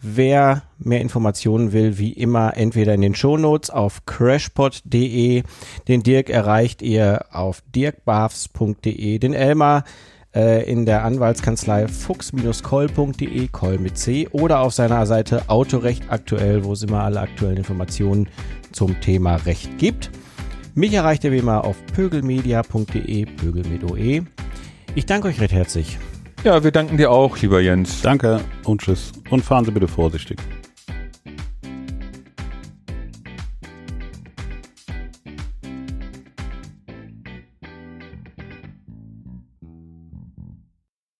Wer 0.00 0.64
mehr 0.78 1.00
Informationen 1.00 1.72
will, 1.72 1.96
wie 1.96 2.12
immer 2.12 2.56
entweder 2.56 2.94
in 2.94 3.02
den 3.02 3.14
Shownotes 3.14 3.70
auf 3.70 4.04
crashpod.de, 4.04 5.44
den 5.86 6.02
Dirk 6.02 6.28
erreicht 6.28 6.82
ihr 6.82 7.26
auf 7.30 7.62
dirkbafs.de, 7.72 9.18
den 9.20 9.32
Elmar 9.32 9.84
äh, 10.34 10.70
in 10.70 10.86
der 10.86 11.04
Anwaltskanzlei 11.04 11.88
fuchs-koll.de, 11.88 13.48
Koll 13.48 13.78
mit 13.78 13.98
C, 13.98 14.28
oder 14.32 14.60
auf 14.60 14.72
seiner 14.72 15.06
Seite 15.06 15.48
Autorecht 15.48 16.04
aktuell, 16.08 16.64
wo 16.64 16.72
es 16.72 16.82
immer 16.82 17.02
alle 17.02 17.20
aktuellen 17.20 17.58
Informationen 17.58 18.28
zum 18.72 19.00
Thema 19.00 19.36
Recht 19.36 19.78
gibt. 19.78 20.10
Mich 20.74 20.94
erreicht 20.94 21.24
ihr 21.24 21.32
wie 21.32 21.38
immer 21.38 21.64
auf 21.64 21.76
pögelmedia.de, 21.94 23.26
Pögel 23.26 23.66
mit 23.66 23.84
OE. 23.84 24.22
Ich 24.94 25.06
danke 25.06 25.28
euch 25.28 25.40
recht 25.40 25.52
herzlich. 25.52 25.98
Ja, 26.44 26.64
wir 26.64 26.72
danken 26.72 26.96
dir 26.96 27.10
auch, 27.10 27.38
lieber 27.38 27.60
Jens. 27.60 28.02
Danke 28.02 28.40
und 28.64 28.80
tschüss. 28.80 29.12
Und 29.30 29.44
fahren 29.44 29.64
Sie 29.64 29.70
bitte 29.70 29.86
vorsichtig. 29.86 30.38